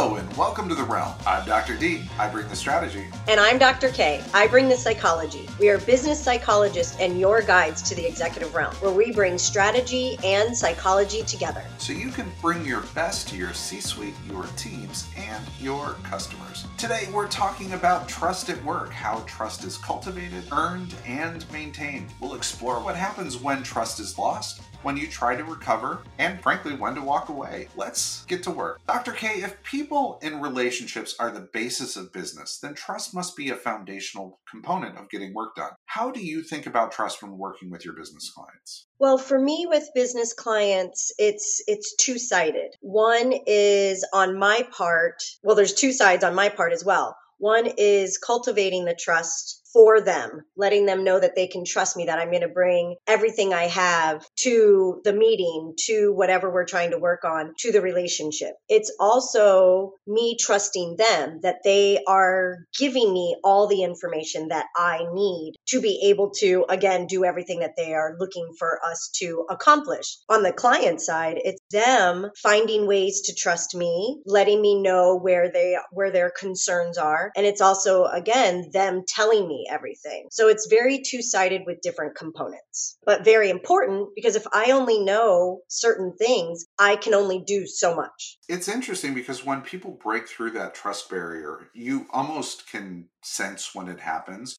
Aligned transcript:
Hello, 0.00 0.14
and 0.14 0.36
welcome 0.36 0.68
to 0.68 0.76
The 0.76 0.84
Realm. 0.84 1.12
I'm 1.26 1.44
Dr. 1.44 1.76
D. 1.76 2.08
I 2.20 2.28
bring 2.28 2.46
the 2.46 2.54
strategy. 2.54 3.08
And 3.26 3.40
I'm 3.40 3.58
Dr. 3.58 3.88
K. 3.88 4.22
I 4.32 4.46
bring 4.46 4.68
the 4.68 4.76
psychology. 4.76 5.48
We 5.58 5.70
are 5.70 5.78
business 5.78 6.22
psychologists 6.22 6.96
and 7.00 7.18
your 7.18 7.42
guides 7.42 7.82
to 7.82 7.96
the 7.96 8.06
executive 8.06 8.54
realm, 8.54 8.72
where 8.76 8.92
we 8.92 9.10
bring 9.10 9.38
strategy 9.38 10.16
and 10.22 10.56
psychology 10.56 11.24
together. 11.24 11.64
So 11.78 11.94
you 11.94 12.10
can 12.10 12.30
bring 12.40 12.64
your 12.64 12.82
best 12.94 13.28
to 13.30 13.36
your 13.36 13.52
C 13.52 13.80
suite, 13.80 14.14
your 14.38 14.46
teams, 14.56 15.08
and 15.16 15.44
your 15.60 15.94
customers. 16.04 16.64
Today, 16.76 17.08
we're 17.12 17.28
talking 17.28 17.72
about 17.72 18.08
trust 18.08 18.48
at 18.50 18.62
work, 18.64 18.90
how 18.90 19.24
trust 19.26 19.64
is 19.64 19.76
cultivated, 19.78 20.44
earned, 20.52 20.94
and 21.04 21.50
maintained. 21.50 22.10
We'll 22.20 22.34
explore 22.34 22.80
what 22.80 22.94
happens 22.94 23.36
when 23.36 23.64
trust 23.64 23.98
is 23.98 24.16
lost 24.16 24.62
when 24.82 24.96
you 24.96 25.08
try 25.08 25.34
to 25.34 25.44
recover, 25.44 26.02
and 26.18 26.40
frankly, 26.40 26.74
when 26.74 26.94
to 26.94 27.02
walk 27.02 27.28
away. 27.28 27.68
Let's 27.76 28.24
get 28.26 28.42
to 28.44 28.50
work. 28.50 28.80
Dr. 28.86 29.12
K, 29.12 29.42
if 29.42 29.60
people 29.64 30.20
in 30.22 30.40
relationships 30.40 31.16
are 31.18 31.32
the 31.32 31.48
basis 31.52 31.96
of 31.96 32.12
business, 32.12 32.58
then 32.60 32.74
trust 32.74 33.14
must 33.14 33.36
be 33.36 33.50
a 33.50 33.56
foundational 33.56 34.40
component 34.48 34.96
of 34.96 35.10
getting 35.10 35.34
work 35.34 35.56
done. 35.56 35.72
How 35.86 36.10
do 36.10 36.24
you 36.24 36.42
think 36.42 36.66
about 36.66 36.92
trust 36.92 37.22
when 37.22 37.36
working 37.36 37.70
with 37.70 37.84
your 37.84 37.94
business 37.94 38.30
clients? 38.30 38.86
Well, 39.00 39.18
for 39.18 39.38
me 39.38 39.66
with 39.68 39.90
business 39.94 40.32
clients, 40.32 41.12
it's 41.18 41.62
it's 41.68 41.94
two-sided. 41.96 42.74
One 42.80 43.32
is 43.46 44.04
on 44.12 44.38
my 44.38 44.66
part, 44.76 45.22
well 45.42 45.54
there's 45.54 45.74
two 45.74 45.92
sides 45.92 46.24
on 46.24 46.34
my 46.34 46.48
part 46.48 46.72
as 46.72 46.84
well. 46.84 47.16
One 47.38 47.68
is 47.78 48.18
cultivating 48.18 48.84
the 48.84 48.94
trust 48.94 49.57
for 49.72 50.00
them, 50.00 50.42
letting 50.56 50.86
them 50.86 51.04
know 51.04 51.18
that 51.20 51.36
they 51.36 51.46
can 51.46 51.64
trust 51.64 51.96
me, 51.96 52.06
that 52.06 52.18
I'm 52.18 52.30
going 52.30 52.42
to 52.42 52.48
bring 52.48 52.96
everything 53.06 53.52
I 53.52 53.64
have 53.64 54.26
to 54.40 55.00
the 55.04 55.12
meeting, 55.12 55.74
to 55.86 56.12
whatever 56.12 56.50
we're 56.50 56.64
trying 56.64 56.92
to 56.92 56.98
work 56.98 57.24
on, 57.24 57.52
to 57.58 57.72
the 57.72 57.80
relationship. 57.80 58.54
It's 58.68 58.94
also 58.98 59.92
me 60.06 60.36
trusting 60.38 60.96
them 60.96 61.40
that 61.42 61.58
they 61.64 62.02
are 62.06 62.58
giving 62.78 63.12
me 63.12 63.36
all 63.44 63.66
the 63.66 63.82
information 63.82 64.48
that 64.48 64.66
I 64.76 65.04
need 65.12 65.54
to 65.68 65.80
be 65.80 66.08
able 66.10 66.30
to, 66.38 66.64
again, 66.68 67.06
do 67.06 67.24
everything 67.24 67.60
that 67.60 67.74
they 67.76 67.92
are 67.94 68.16
looking 68.18 68.52
for 68.58 68.80
us 68.84 69.10
to 69.16 69.46
accomplish. 69.50 70.18
On 70.28 70.42
the 70.42 70.52
client 70.52 71.00
side, 71.00 71.40
it's 71.44 71.60
them 71.70 72.30
finding 72.42 72.86
ways 72.86 73.22
to 73.22 73.34
trust 73.34 73.74
me, 73.74 74.20
letting 74.24 74.62
me 74.62 74.80
know 74.80 75.16
where 75.16 75.50
they, 75.50 75.76
where 75.92 76.10
their 76.10 76.30
concerns 76.30 76.96
are. 76.98 77.30
And 77.36 77.44
it's 77.44 77.60
also, 77.60 78.04
again, 78.04 78.70
them 78.72 79.02
telling 79.06 79.46
me 79.46 79.57
everything. 79.70 80.26
So 80.30 80.48
it's 80.48 80.66
very 80.68 81.02
two 81.02 81.22
sided 81.22 81.62
with 81.66 81.80
different 81.80 82.16
components, 82.16 82.98
but 83.04 83.24
very 83.24 83.50
important 83.50 84.08
because 84.14 84.36
if 84.36 84.46
I 84.52 84.70
only 84.70 85.02
know 85.02 85.60
certain 85.68 86.14
things, 86.18 86.66
I 86.78 86.96
can 86.96 87.14
only 87.14 87.42
do 87.46 87.66
so 87.66 87.94
much. 87.94 88.38
It's 88.48 88.68
interesting 88.68 89.14
because 89.14 89.44
when 89.44 89.62
people 89.62 89.98
break 90.02 90.28
through 90.28 90.52
that 90.52 90.74
trust 90.74 91.10
barrier, 91.10 91.68
you 91.74 92.06
almost 92.10 92.70
can 92.70 93.06
sense 93.22 93.74
when 93.74 93.88
it 93.88 94.00
happens. 94.00 94.56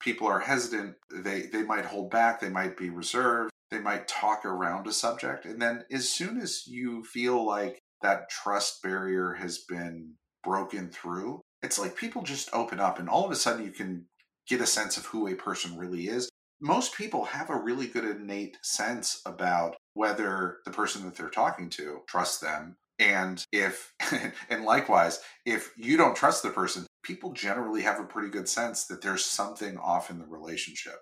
People 0.00 0.26
are 0.26 0.40
hesitant, 0.40 0.94
they, 1.12 1.42
they 1.42 1.62
might 1.62 1.84
hold 1.84 2.10
back, 2.10 2.40
they 2.40 2.48
might 2.48 2.76
be 2.76 2.88
reserved, 2.88 3.50
they 3.70 3.80
might 3.80 4.08
talk 4.08 4.44
around 4.44 4.86
a 4.86 4.92
subject. 4.92 5.44
And 5.44 5.60
then 5.60 5.84
as 5.92 6.08
soon 6.08 6.40
as 6.40 6.66
you 6.66 7.04
feel 7.04 7.44
like 7.44 7.78
that 8.02 8.30
trust 8.30 8.82
barrier 8.82 9.34
has 9.34 9.58
been 9.58 10.14
broken 10.42 10.88
through, 10.88 11.42
it's 11.62 11.78
like 11.78 11.96
people 11.96 12.22
just 12.22 12.48
open 12.52 12.80
up 12.80 12.98
and 12.98 13.08
all 13.08 13.24
of 13.24 13.30
a 13.30 13.36
sudden 13.36 13.64
you 13.64 13.70
can 13.70 14.06
get 14.50 14.60
a 14.60 14.66
sense 14.66 14.96
of 14.96 15.06
who 15.06 15.28
a 15.28 15.34
person 15.34 15.78
really 15.78 16.08
is. 16.08 16.28
Most 16.60 16.94
people 16.94 17.24
have 17.24 17.48
a 17.48 17.56
really 17.56 17.86
good 17.86 18.04
innate 18.04 18.58
sense 18.62 19.22
about 19.24 19.76
whether 19.94 20.58
the 20.66 20.72
person 20.72 21.04
that 21.04 21.14
they're 21.14 21.30
talking 21.30 21.70
to 21.70 22.00
trusts 22.06 22.40
them. 22.40 22.76
And 22.98 23.42
if, 23.52 23.94
and 24.50 24.64
likewise, 24.64 25.20
if 25.46 25.72
you 25.76 25.96
don't 25.96 26.16
trust 26.16 26.42
the 26.42 26.50
person, 26.50 26.86
people 27.02 27.32
generally 27.32 27.80
have 27.82 27.98
a 27.98 28.04
pretty 28.04 28.28
good 28.28 28.48
sense 28.48 28.86
that 28.86 29.00
there's 29.00 29.24
something 29.24 29.78
off 29.78 30.10
in 30.10 30.18
the 30.18 30.26
relationship. 30.26 30.96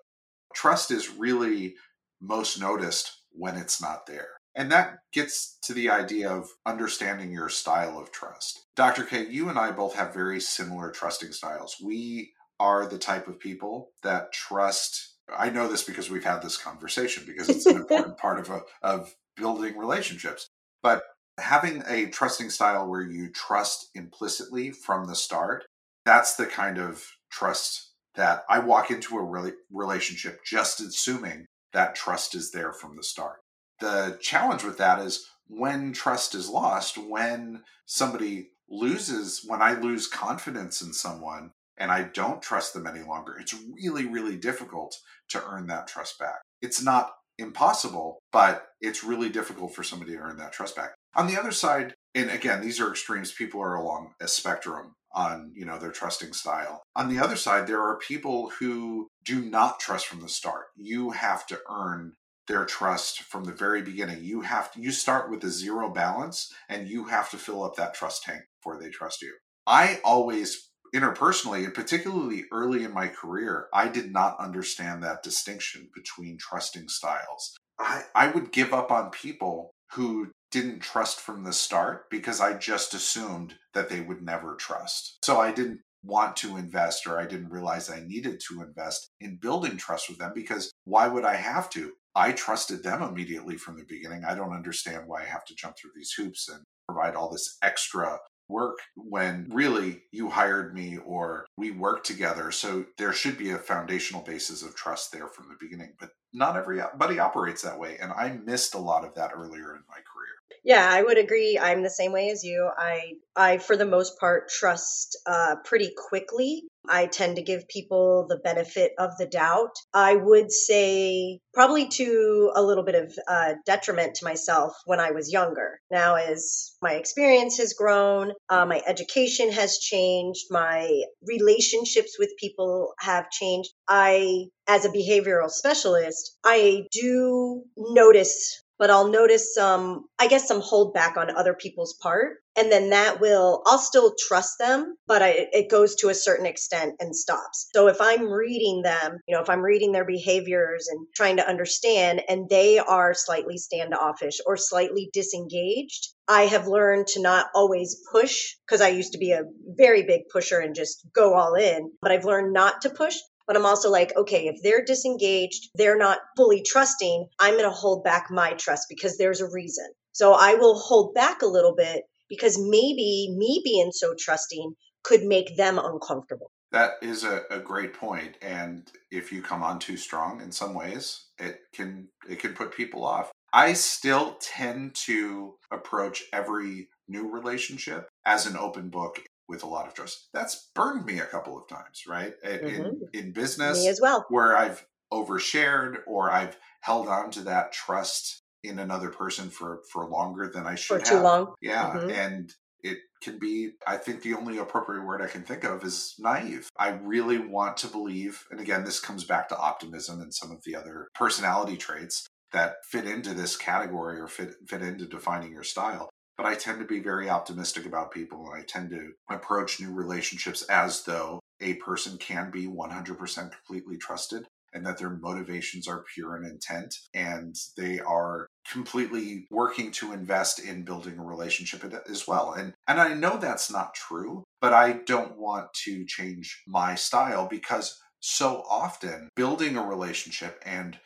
Trust 0.54 0.92
is 0.92 1.10
really 1.10 1.74
most 2.20 2.60
noticed 2.60 3.22
when 3.32 3.56
it's 3.56 3.82
not 3.82 4.06
there. 4.06 4.28
And 4.54 4.70
that 4.72 4.98
gets 5.12 5.56
to 5.62 5.72
the 5.72 5.90
idea 5.90 6.30
of 6.30 6.48
understanding 6.66 7.32
your 7.32 7.48
style 7.48 7.98
of 7.98 8.10
trust. 8.10 8.66
Dr. 8.76 9.04
K, 9.04 9.26
you 9.26 9.48
and 9.48 9.58
I 9.58 9.70
both 9.70 9.94
have 9.94 10.14
very 10.14 10.40
similar 10.40 10.90
trusting 10.90 11.32
styles. 11.32 11.76
We 11.82 12.32
are 12.60 12.86
the 12.86 12.98
type 12.98 13.28
of 13.28 13.38
people 13.38 13.90
that 14.02 14.32
trust 14.32 15.14
I 15.36 15.50
know 15.50 15.68
this 15.68 15.82
because 15.82 16.10
we've 16.10 16.24
had 16.24 16.42
this 16.42 16.56
conversation 16.56 17.24
because 17.26 17.48
it's 17.48 17.66
an 17.66 17.76
important 17.80 18.16
part 18.16 18.38
of 18.38 18.50
a, 18.50 18.62
of 18.82 19.14
building 19.36 19.76
relationships. 19.76 20.48
But 20.82 21.02
having 21.38 21.82
a 21.86 22.06
trusting 22.06 22.50
style 22.50 22.88
where 22.88 23.02
you 23.02 23.30
trust 23.30 23.90
implicitly 23.94 24.70
from 24.70 25.06
the 25.06 25.14
start, 25.14 25.64
that's 26.04 26.36
the 26.36 26.46
kind 26.46 26.78
of 26.78 27.06
trust 27.30 27.92
that 28.14 28.44
I 28.48 28.58
walk 28.58 28.90
into 28.90 29.16
a 29.16 29.22
really 29.22 29.52
relationship 29.70 30.40
just 30.44 30.80
assuming 30.80 31.46
that 31.72 31.94
trust 31.94 32.34
is 32.34 32.50
there 32.50 32.72
from 32.72 32.96
the 32.96 33.04
start. 33.04 33.40
The 33.80 34.18
challenge 34.20 34.64
with 34.64 34.78
that 34.78 34.98
is 35.00 35.28
when 35.46 35.92
trust 35.92 36.34
is 36.34 36.48
lost, 36.48 36.98
when 36.98 37.62
somebody 37.86 38.50
loses, 38.68 39.44
when 39.46 39.62
I 39.62 39.74
lose 39.74 40.08
confidence 40.08 40.82
in 40.82 40.92
someone, 40.92 41.52
and 41.78 41.90
I 41.90 42.04
don't 42.04 42.42
trust 42.42 42.74
them 42.74 42.86
any 42.86 43.02
longer, 43.02 43.36
it's 43.38 43.54
really, 43.82 44.06
really 44.06 44.36
difficult 44.36 44.96
to 45.30 45.42
earn 45.44 45.66
that 45.68 45.86
trust 45.86 46.18
back. 46.18 46.40
It's 46.60 46.82
not 46.82 47.12
impossible, 47.38 48.18
but 48.32 48.66
it's 48.80 49.04
really 49.04 49.28
difficult 49.28 49.74
for 49.74 49.82
somebody 49.82 50.12
to 50.12 50.18
earn 50.18 50.38
that 50.38 50.52
trust 50.52 50.76
back. 50.76 50.90
On 51.14 51.26
the 51.26 51.38
other 51.38 51.52
side, 51.52 51.94
and 52.14 52.30
again, 52.30 52.60
these 52.60 52.80
are 52.80 52.90
extremes. 52.90 53.32
People 53.32 53.60
are 53.60 53.74
along 53.74 54.12
a 54.20 54.28
spectrum 54.28 54.92
on, 55.12 55.52
you 55.54 55.64
know, 55.64 55.78
their 55.78 55.92
trusting 55.92 56.32
style. 56.32 56.82
On 56.96 57.08
the 57.08 57.22
other 57.22 57.36
side, 57.36 57.66
there 57.66 57.82
are 57.82 57.98
people 57.98 58.50
who 58.58 59.08
do 59.24 59.40
not 59.40 59.80
trust 59.80 60.06
from 60.06 60.20
the 60.20 60.28
start. 60.28 60.66
You 60.76 61.10
have 61.10 61.46
to 61.46 61.60
earn 61.70 62.14
their 62.46 62.64
trust 62.64 63.22
from 63.22 63.44
the 63.44 63.52
very 63.52 63.82
beginning. 63.82 64.24
You 64.24 64.40
have 64.40 64.72
to, 64.72 64.80
you 64.80 64.90
start 64.90 65.30
with 65.30 65.44
a 65.44 65.50
zero 65.50 65.90
balance 65.90 66.52
and 66.68 66.88
you 66.88 67.04
have 67.04 67.30
to 67.30 67.36
fill 67.36 67.62
up 67.62 67.76
that 67.76 67.94
trust 67.94 68.24
tank 68.24 68.42
before 68.58 68.80
they 68.80 68.88
trust 68.88 69.22
you. 69.22 69.34
I 69.66 70.00
always 70.02 70.67
interpersonally 70.94 71.64
and 71.64 71.74
particularly 71.74 72.44
early 72.52 72.84
in 72.84 72.92
my 72.92 73.08
career 73.08 73.68
i 73.72 73.88
did 73.88 74.12
not 74.12 74.38
understand 74.40 75.02
that 75.02 75.22
distinction 75.22 75.88
between 75.94 76.38
trusting 76.38 76.88
styles. 76.88 77.56
I, 77.78 78.02
I 78.14 78.28
would 78.28 78.52
give 78.52 78.72
up 78.72 78.90
on 78.90 79.10
people 79.10 79.72
who 79.92 80.30
didn't 80.50 80.80
trust 80.80 81.20
from 81.20 81.44
the 81.44 81.52
start 81.52 82.10
because 82.10 82.40
i 82.40 82.54
just 82.54 82.94
assumed 82.94 83.54
that 83.74 83.88
they 83.88 84.00
would 84.00 84.22
never 84.22 84.54
trust. 84.56 85.18
So 85.24 85.40
i 85.40 85.52
didn't 85.52 85.80
want 86.04 86.36
to 86.36 86.56
invest 86.56 87.06
or 87.06 87.18
i 87.18 87.26
didn't 87.26 87.50
realize 87.50 87.90
i 87.90 88.00
needed 88.00 88.40
to 88.48 88.62
invest 88.62 89.10
in 89.20 89.36
building 89.36 89.76
trust 89.76 90.08
with 90.08 90.18
them 90.18 90.32
because 90.34 90.70
why 90.84 91.08
would 91.08 91.24
i 91.24 91.36
have 91.36 91.68
to? 91.70 91.92
I 92.14 92.32
trusted 92.32 92.82
them 92.82 93.02
immediately 93.02 93.56
from 93.56 93.76
the 93.76 93.84
beginning. 93.88 94.24
I 94.24 94.34
don't 94.34 94.52
understand 94.52 95.04
why 95.06 95.22
i 95.22 95.26
have 95.26 95.44
to 95.46 95.54
jump 95.54 95.76
through 95.76 95.92
these 95.94 96.12
hoops 96.12 96.48
and 96.48 96.62
provide 96.88 97.14
all 97.14 97.30
this 97.30 97.58
extra 97.62 98.18
work 98.48 98.78
when 98.96 99.48
really 99.50 100.02
you 100.10 100.28
hired 100.28 100.74
me 100.74 100.98
or 100.98 101.46
we 101.56 101.70
worked 101.70 102.06
together. 102.06 102.50
So 102.50 102.86
there 102.96 103.12
should 103.12 103.38
be 103.38 103.50
a 103.50 103.58
foundational 103.58 104.22
basis 104.22 104.62
of 104.62 104.74
trust 104.74 105.12
there 105.12 105.28
from 105.28 105.48
the 105.48 105.56
beginning. 105.60 105.94
But 105.98 106.10
not 106.32 106.56
everybody 106.56 107.18
operates 107.18 107.62
that 107.62 107.78
way. 107.78 107.96
And 108.00 108.12
I 108.12 108.38
missed 108.44 108.74
a 108.74 108.78
lot 108.78 109.04
of 109.04 109.14
that 109.14 109.32
earlier 109.34 109.74
in 109.74 109.82
my 109.88 109.96
career. 109.96 110.38
Yeah, 110.64 110.88
I 110.90 111.02
would 111.02 111.18
agree. 111.18 111.58
I'm 111.58 111.82
the 111.82 111.90
same 111.90 112.12
way 112.12 112.30
as 112.30 112.44
you. 112.44 112.68
I, 112.76 113.14
I 113.36 113.58
for 113.58 113.76
the 113.76 113.86
most 113.86 114.18
part, 114.18 114.48
trust 114.48 115.16
uh, 115.26 115.56
pretty 115.64 115.92
quickly. 115.96 116.64
I 116.88 117.06
tend 117.06 117.36
to 117.36 117.42
give 117.42 117.68
people 117.68 118.26
the 118.28 118.38
benefit 118.38 118.92
of 118.98 119.16
the 119.18 119.26
doubt. 119.26 119.76
I 119.92 120.16
would 120.16 120.50
say 120.50 121.40
probably 121.52 121.88
to 121.88 122.52
a 122.54 122.62
little 122.62 122.84
bit 122.84 122.94
of 122.94 123.18
uh, 123.26 123.54
detriment 123.66 124.16
to 124.16 124.24
myself 124.24 124.74
when 124.84 125.00
I 125.00 125.10
was 125.10 125.32
younger. 125.32 125.80
Now, 125.90 126.16
as 126.16 126.76
my 126.82 126.94
experience 126.94 127.58
has 127.58 127.74
grown, 127.74 128.32
uh, 128.48 128.64
my 128.66 128.82
education 128.86 129.52
has 129.52 129.78
changed, 129.78 130.46
my 130.50 131.02
relationships 131.26 132.16
with 132.18 132.30
people 132.38 132.94
have 133.00 133.30
changed. 133.30 133.70
I, 133.88 134.46
as 134.66 134.84
a 134.84 134.90
behavioral 134.90 135.50
specialist, 135.50 136.36
I 136.44 136.86
do 136.92 137.64
notice 137.76 138.62
but 138.78 138.90
I'll 138.90 139.08
notice 139.08 139.54
some, 139.54 140.06
I 140.18 140.28
guess, 140.28 140.46
some 140.46 140.60
hold 140.60 140.94
back 140.94 141.16
on 141.16 141.34
other 141.34 141.54
people's 141.54 141.94
part. 141.94 142.38
And 142.56 142.72
then 142.72 142.90
that 142.90 143.20
will, 143.20 143.62
I'll 143.66 143.78
still 143.78 144.14
trust 144.18 144.58
them, 144.58 144.96
but 145.06 145.22
I, 145.22 145.48
it 145.52 145.70
goes 145.70 145.94
to 145.96 146.08
a 146.08 146.14
certain 146.14 146.46
extent 146.46 146.94
and 146.98 147.14
stops. 147.14 147.68
So 147.72 147.86
if 147.86 148.00
I'm 148.00 148.28
reading 148.28 148.82
them, 148.82 149.18
you 149.28 149.36
know, 149.36 149.42
if 149.42 149.48
I'm 149.48 149.60
reading 149.60 149.92
their 149.92 150.04
behaviors 150.04 150.88
and 150.88 151.06
trying 151.14 151.36
to 151.36 151.48
understand, 151.48 152.22
and 152.28 152.48
they 152.48 152.78
are 152.78 153.14
slightly 153.14 153.58
standoffish 153.58 154.38
or 154.44 154.56
slightly 154.56 155.08
disengaged, 155.12 156.08
I 156.26 156.42
have 156.42 156.66
learned 156.66 157.06
to 157.08 157.22
not 157.22 157.46
always 157.54 158.02
push 158.10 158.56
because 158.66 158.80
I 158.80 158.88
used 158.88 159.12
to 159.12 159.18
be 159.18 159.32
a 159.32 159.44
very 159.76 160.02
big 160.02 160.22
pusher 160.32 160.58
and 160.58 160.74
just 160.74 161.06
go 161.14 161.34
all 161.34 161.54
in, 161.54 161.92
but 162.02 162.10
I've 162.10 162.24
learned 162.24 162.52
not 162.52 162.82
to 162.82 162.90
push 162.90 163.16
but 163.48 163.56
I'm 163.56 163.66
also 163.66 163.90
like, 163.90 164.14
okay, 164.14 164.46
if 164.46 164.62
they're 164.62 164.84
disengaged, 164.84 165.70
they're 165.74 165.98
not 165.98 166.18
fully 166.36 166.62
trusting, 166.62 167.26
I'm 167.40 167.54
going 167.54 167.64
to 167.64 167.70
hold 167.70 168.04
back 168.04 168.26
my 168.30 168.52
trust 168.52 168.86
because 168.88 169.16
there's 169.16 169.40
a 169.40 169.50
reason. 169.50 169.90
So 170.12 170.34
I 170.34 170.54
will 170.54 170.78
hold 170.78 171.14
back 171.14 171.40
a 171.42 171.46
little 171.46 171.74
bit 171.74 172.04
because 172.28 172.58
maybe 172.58 173.34
me 173.36 173.62
being 173.64 173.90
so 173.90 174.14
trusting 174.16 174.74
could 175.02 175.24
make 175.24 175.56
them 175.56 175.80
uncomfortable. 175.82 176.52
That 176.70 176.92
is 177.00 177.24
a, 177.24 177.44
a 177.50 177.58
great 177.58 177.94
point. 177.94 178.36
And 178.42 178.86
if 179.10 179.32
you 179.32 179.40
come 179.40 179.62
on 179.62 179.78
too 179.78 179.96
strong 179.96 180.42
in 180.42 180.52
some 180.52 180.74
ways, 180.74 181.24
it 181.38 181.60
can 181.72 182.08
it 182.28 182.40
can 182.40 182.52
put 182.52 182.74
people 182.74 183.04
off. 183.04 183.30
I 183.54 183.72
still 183.72 184.36
tend 184.40 184.94
to 185.06 185.54
approach 185.70 186.24
every 186.34 186.88
new 187.08 187.30
relationship 187.30 188.10
as 188.26 188.44
an 188.44 188.58
open 188.58 188.90
book 188.90 189.22
with 189.48 189.62
a 189.62 189.66
lot 189.66 189.86
of 189.86 189.94
trust. 189.94 190.28
That's 190.32 190.70
burned 190.74 191.04
me 191.04 191.20
a 191.20 191.26
couple 191.26 191.56
of 191.56 191.68
times, 191.68 192.04
right? 192.06 192.34
Mm-hmm. 192.44 192.66
In 192.66 193.00
in 193.12 193.32
business 193.32 193.82
me 193.82 193.88
as 193.88 194.00
well. 194.00 194.26
where 194.28 194.56
I've 194.56 194.84
overshared 195.12 195.98
or 196.06 196.30
I've 196.30 196.56
held 196.80 197.08
on 197.08 197.30
to 197.32 197.40
that 197.42 197.72
trust 197.72 198.42
in 198.62 198.78
another 198.78 199.10
person 199.10 199.50
for 199.50 199.80
for 199.90 200.06
longer 200.08 200.50
than 200.52 200.66
I 200.66 200.74
should 200.74 201.00
for 201.00 201.04
too 201.04 201.14
have. 201.16 201.24
long. 201.24 201.54
Yeah, 201.60 201.90
mm-hmm. 201.90 202.10
and 202.10 202.54
it 202.82 202.98
can 203.22 203.38
be 203.38 203.72
i 203.86 203.96
think 203.96 204.22
the 204.22 204.34
only 204.34 204.58
appropriate 204.58 205.04
word 205.04 205.20
i 205.20 205.26
can 205.26 205.42
think 205.42 205.64
of 205.64 205.82
is 205.84 206.14
naive 206.18 206.68
i 206.78 206.90
really 206.90 207.38
want 207.38 207.76
to 207.76 207.88
believe 207.88 208.44
and 208.50 208.60
again 208.60 208.84
this 208.84 209.00
comes 209.00 209.24
back 209.24 209.48
to 209.48 209.58
optimism 209.58 210.20
and 210.20 210.32
some 210.32 210.50
of 210.50 210.62
the 210.64 210.76
other 210.76 211.08
personality 211.14 211.76
traits 211.76 212.28
that 212.52 212.76
fit 212.84 213.04
into 213.04 213.34
this 213.34 213.56
category 213.56 214.20
or 214.20 214.28
fit 214.28 214.54
fit 214.68 214.82
into 214.82 215.06
defining 215.06 215.52
your 215.52 215.64
style 215.64 216.08
but 216.38 216.46
i 216.46 216.54
tend 216.54 216.78
to 216.78 216.86
be 216.86 217.00
very 217.00 217.28
optimistic 217.28 217.84
about 217.84 218.10
people 218.10 218.46
and 218.46 218.62
i 218.62 218.64
tend 218.66 218.88
to 218.88 219.12
approach 219.30 219.80
new 219.80 219.92
relationships 219.92 220.62
as 220.70 221.02
though 221.02 221.40
a 221.60 221.74
person 221.74 222.16
can 222.18 222.50
be 222.50 222.68
100% 222.68 223.50
completely 223.50 223.96
trusted 223.96 224.46
and 224.72 224.84
that 224.84 224.98
their 224.98 225.10
motivations 225.10 225.88
are 225.88 226.04
pure 226.14 226.36
in 226.36 226.48
intent 226.48 226.94
and 227.14 227.56
they 227.76 228.00
are 228.00 228.46
completely 228.70 229.46
working 229.50 229.90
to 229.90 230.12
invest 230.12 230.58
in 230.58 230.84
building 230.84 231.18
a 231.18 231.24
relationship 231.24 231.82
as 232.08 232.28
well. 232.28 232.52
And 232.52 232.74
and 232.86 233.00
I 233.00 233.14
know 233.14 233.38
that's 233.38 233.70
not 233.70 233.94
true, 233.94 234.44
but 234.60 234.72
I 234.72 235.00
don't 235.06 235.38
want 235.38 235.72
to 235.84 236.04
change 236.04 236.62
my 236.66 236.94
style 236.94 237.48
because 237.48 237.98
so 238.20 238.64
often 238.68 239.28
building 239.36 239.76
a 239.76 239.86
relationship 239.86 240.60
and 240.66 240.98